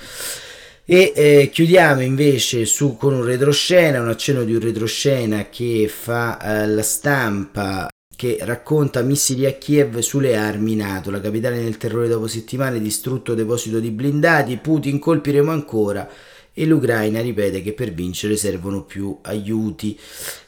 E 0.85 1.13
eh, 1.15 1.51
chiudiamo 1.53 2.01
invece 2.01 2.65
su, 2.65 2.97
con 2.97 3.15
un 3.15 3.25
retroscena, 3.25 4.01
un 4.01 4.09
accenno 4.09 4.43
di 4.43 4.55
un 4.55 4.61
retroscena 4.61 5.49
che 5.49 5.89
fa 5.89 6.39
eh, 6.63 6.67
la 6.67 6.83
stampa 6.83 7.89
che 8.17 8.39
racconta 8.41 9.01
missili 9.01 9.47
a 9.47 9.53
Kiev 9.53 10.01
sulle 10.01 10.37
armi 10.37 10.75
NATO, 10.75 11.11
la 11.11 11.21
capitale 11.21 11.63
nel 11.63 11.79
terrore 11.79 12.09
dopo 12.09 12.27
settimane, 12.27 12.81
distrutto 12.81 13.35
deposito 13.35 13.81
di 13.81 13.91
blindati, 13.91 14.59
Putin 14.59 14.99
colpiremo 14.99 15.51
ancora 15.51 16.07
e 16.53 16.67
l'Ucraina 16.67 17.21
ripete 17.21 17.63
che 17.63 17.73
per 17.73 17.93
vincere 17.93 18.37
servono 18.37 18.83
più 18.83 19.19
aiuti. 19.23 19.99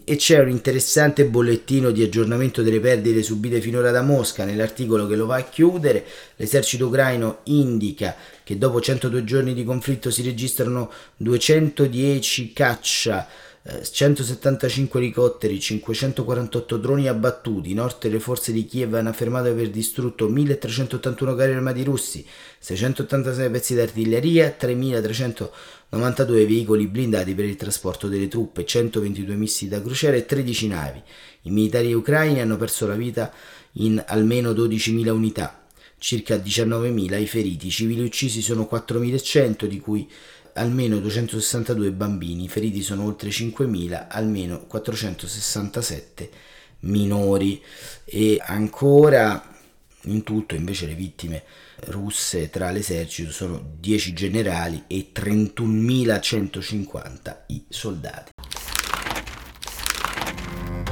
E 0.05 0.17
c'è 0.17 0.41
un 0.41 0.51
interessante 0.51 1.25
bollettino 1.25 1.91
di 1.91 2.03
aggiornamento 2.03 2.63
delle 2.63 2.81
perdite 2.81 3.23
subite 3.23 3.61
finora 3.61 3.91
da 3.91 4.03
Mosca. 4.03 4.45
Nell'articolo 4.45 5.07
che 5.07 5.17
lo 5.17 5.27
va 5.27 5.37
a 5.37 5.45
chiudere 5.45 6.05
l'esercito 6.37 6.87
ucraino 6.87 7.39
indica 7.45 8.17
che 8.43 8.59
dopo 8.59 8.81
102 8.81 9.25
giorni 9.25 9.55
di 9.55 9.65
conflitto 9.65 10.11
si 10.11 10.23
registrano 10.23 10.91
210 11.17 12.53
caccia 12.53 13.29
175 13.65 14.99
elicotteri, 14.99 15.61
548 15.61 16.77
droni 16.79 17.07
abbattuti. 17.07 17.71
Inoltre 17.71 18.11
le 18.11 18.19
forze 18.19 18.51
di 18.51 18.67
Kiev 18.67 18.95
hanno 18.95 19.11
affermato 19.11 19.45
di 19.45 19.51
aver 19.51 19.71
distrutto 19.71 20.29
1381 20.29 21.35
carri 21.37 21.53
armati 21.53 21.85
russi, 21.85 22.27
686 22.59 23.51
pezzi 23.51 23.75
d'artiglieria, 23.77 24.51
3392 24.51 26.47
veicoli 26.47 26.89
blindati 26.89 27.35
per 27.35 27.45
il 27.45 27.55
trasporto 27.55 28.09
delle 28.09 28.27
truppe, 28.27 28.65
122 28.65 29.35
missili 29.37 29.71
da 29.71 29.81
crociera 29.81 30.17
e 30.17 30.27
13 30.27 30.67
navi. 30.67 31.01
I 31.43 31.51
militari 31.51 31.93
ucraini 31.95 32.41
hanno 32.41 32.57
perso 32.57 32.89
la 32.89 32.97
vita 32.97 33.33
in 33.75 34.03
almeno 34.09 34.51
12.000 34.51 35.09
unità, 35.11 35.65
circa 35.99 36.35
19.000 36.35 37.21
i 37.21 37.27
feriti. 37.29 37.69
I 37.69 37.71
civili 37.71 38.03
uccisi 38.03 38.43
sono 38.43 38.69
4.100, 38.69 39.67
di 39.67 39.79
cui 39.79 40.11
almeno 40.55 40.99
262 40.99 41.93
bambini, 41.93 42.49
feriti 42.49 42.83
sono 42.83 43.05
oltre 43.05 43.31
5.000, 43.31 44.07
almeno 44.09 44.67
467 44.67 46.31
minori 46.81 47.63
e 48.05 48.43
ancora 48.45 49.51
in 50.07 50.25
tutto 50.25 50.57
invece 50.57 50.87
le 50.87 50.95
vittime 50.95 51.45
russe 51.87 52.51
tra 52.51 52.71
l'esercito 52.71 53.31
sono 53.31 53.75
10 53.79 54.13
generali 54.13 54.83
e 54.87 55.09
31.150 55.15 57.37
i 57.49 57.65
soldati. 57.69 58.31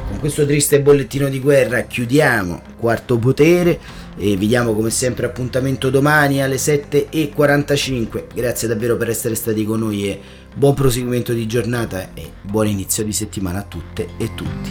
Con 0.08 0.18
questo 0.18 0.44
triste 0.46 0.80
bollettino 0.80 1.28
di 1.28 1.38
guerra 1.40 1.82
chiudiamo 1.82 2.62
quarto 2.78 3.18
potere 3.18 3.78
e 4.16 4.36
vi 4.36 4.46
diamo 4.46 4.74
come 4.74 4.90
sempre 4.90 5.26
appuntamento 5.26 5.90
domani 5.90 6.42
alle 6.42 6.56
7.45. 6.56 8.26
Grazie 8.34 8.68
davvero 8.68 8.96
per 8.96 9.08
essere 9.08 9.34
stati 9.34 9.64
con 9.64 9.80
noi 9.80 10.08
e 10.08 10.20
buon 10.54 10.74
proseguimento 10.74 11.32
di 11.32 11.46
giornata 11.46 12.12
e 12.14 12.32
buon 12.42 12.66
inizio 12.66 13.04
di 13.04 13.12
settimana 13.12 13.60
a 13.60 13.64
tutte 13.64 14.08
e 14.16 14.34
tutti. 14.34 14.70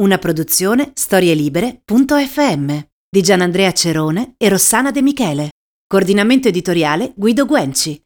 Una 0.00 0.16
produzione 0.16 0.92
storielibere.fm 0.94 2.78
di 3.10 3.22
Gianandrea 3.22 3.72
Cerone 3.72 4.34
e 4.38 4.48
Rossana 4.48 4.90
De 4.90 5.02
Michele. 5.02 5.50
Coordinamento 5.86 6.48
editoriale 6.48 7.12
Guido 7.16 7.44
Guenci. 7.44 8.00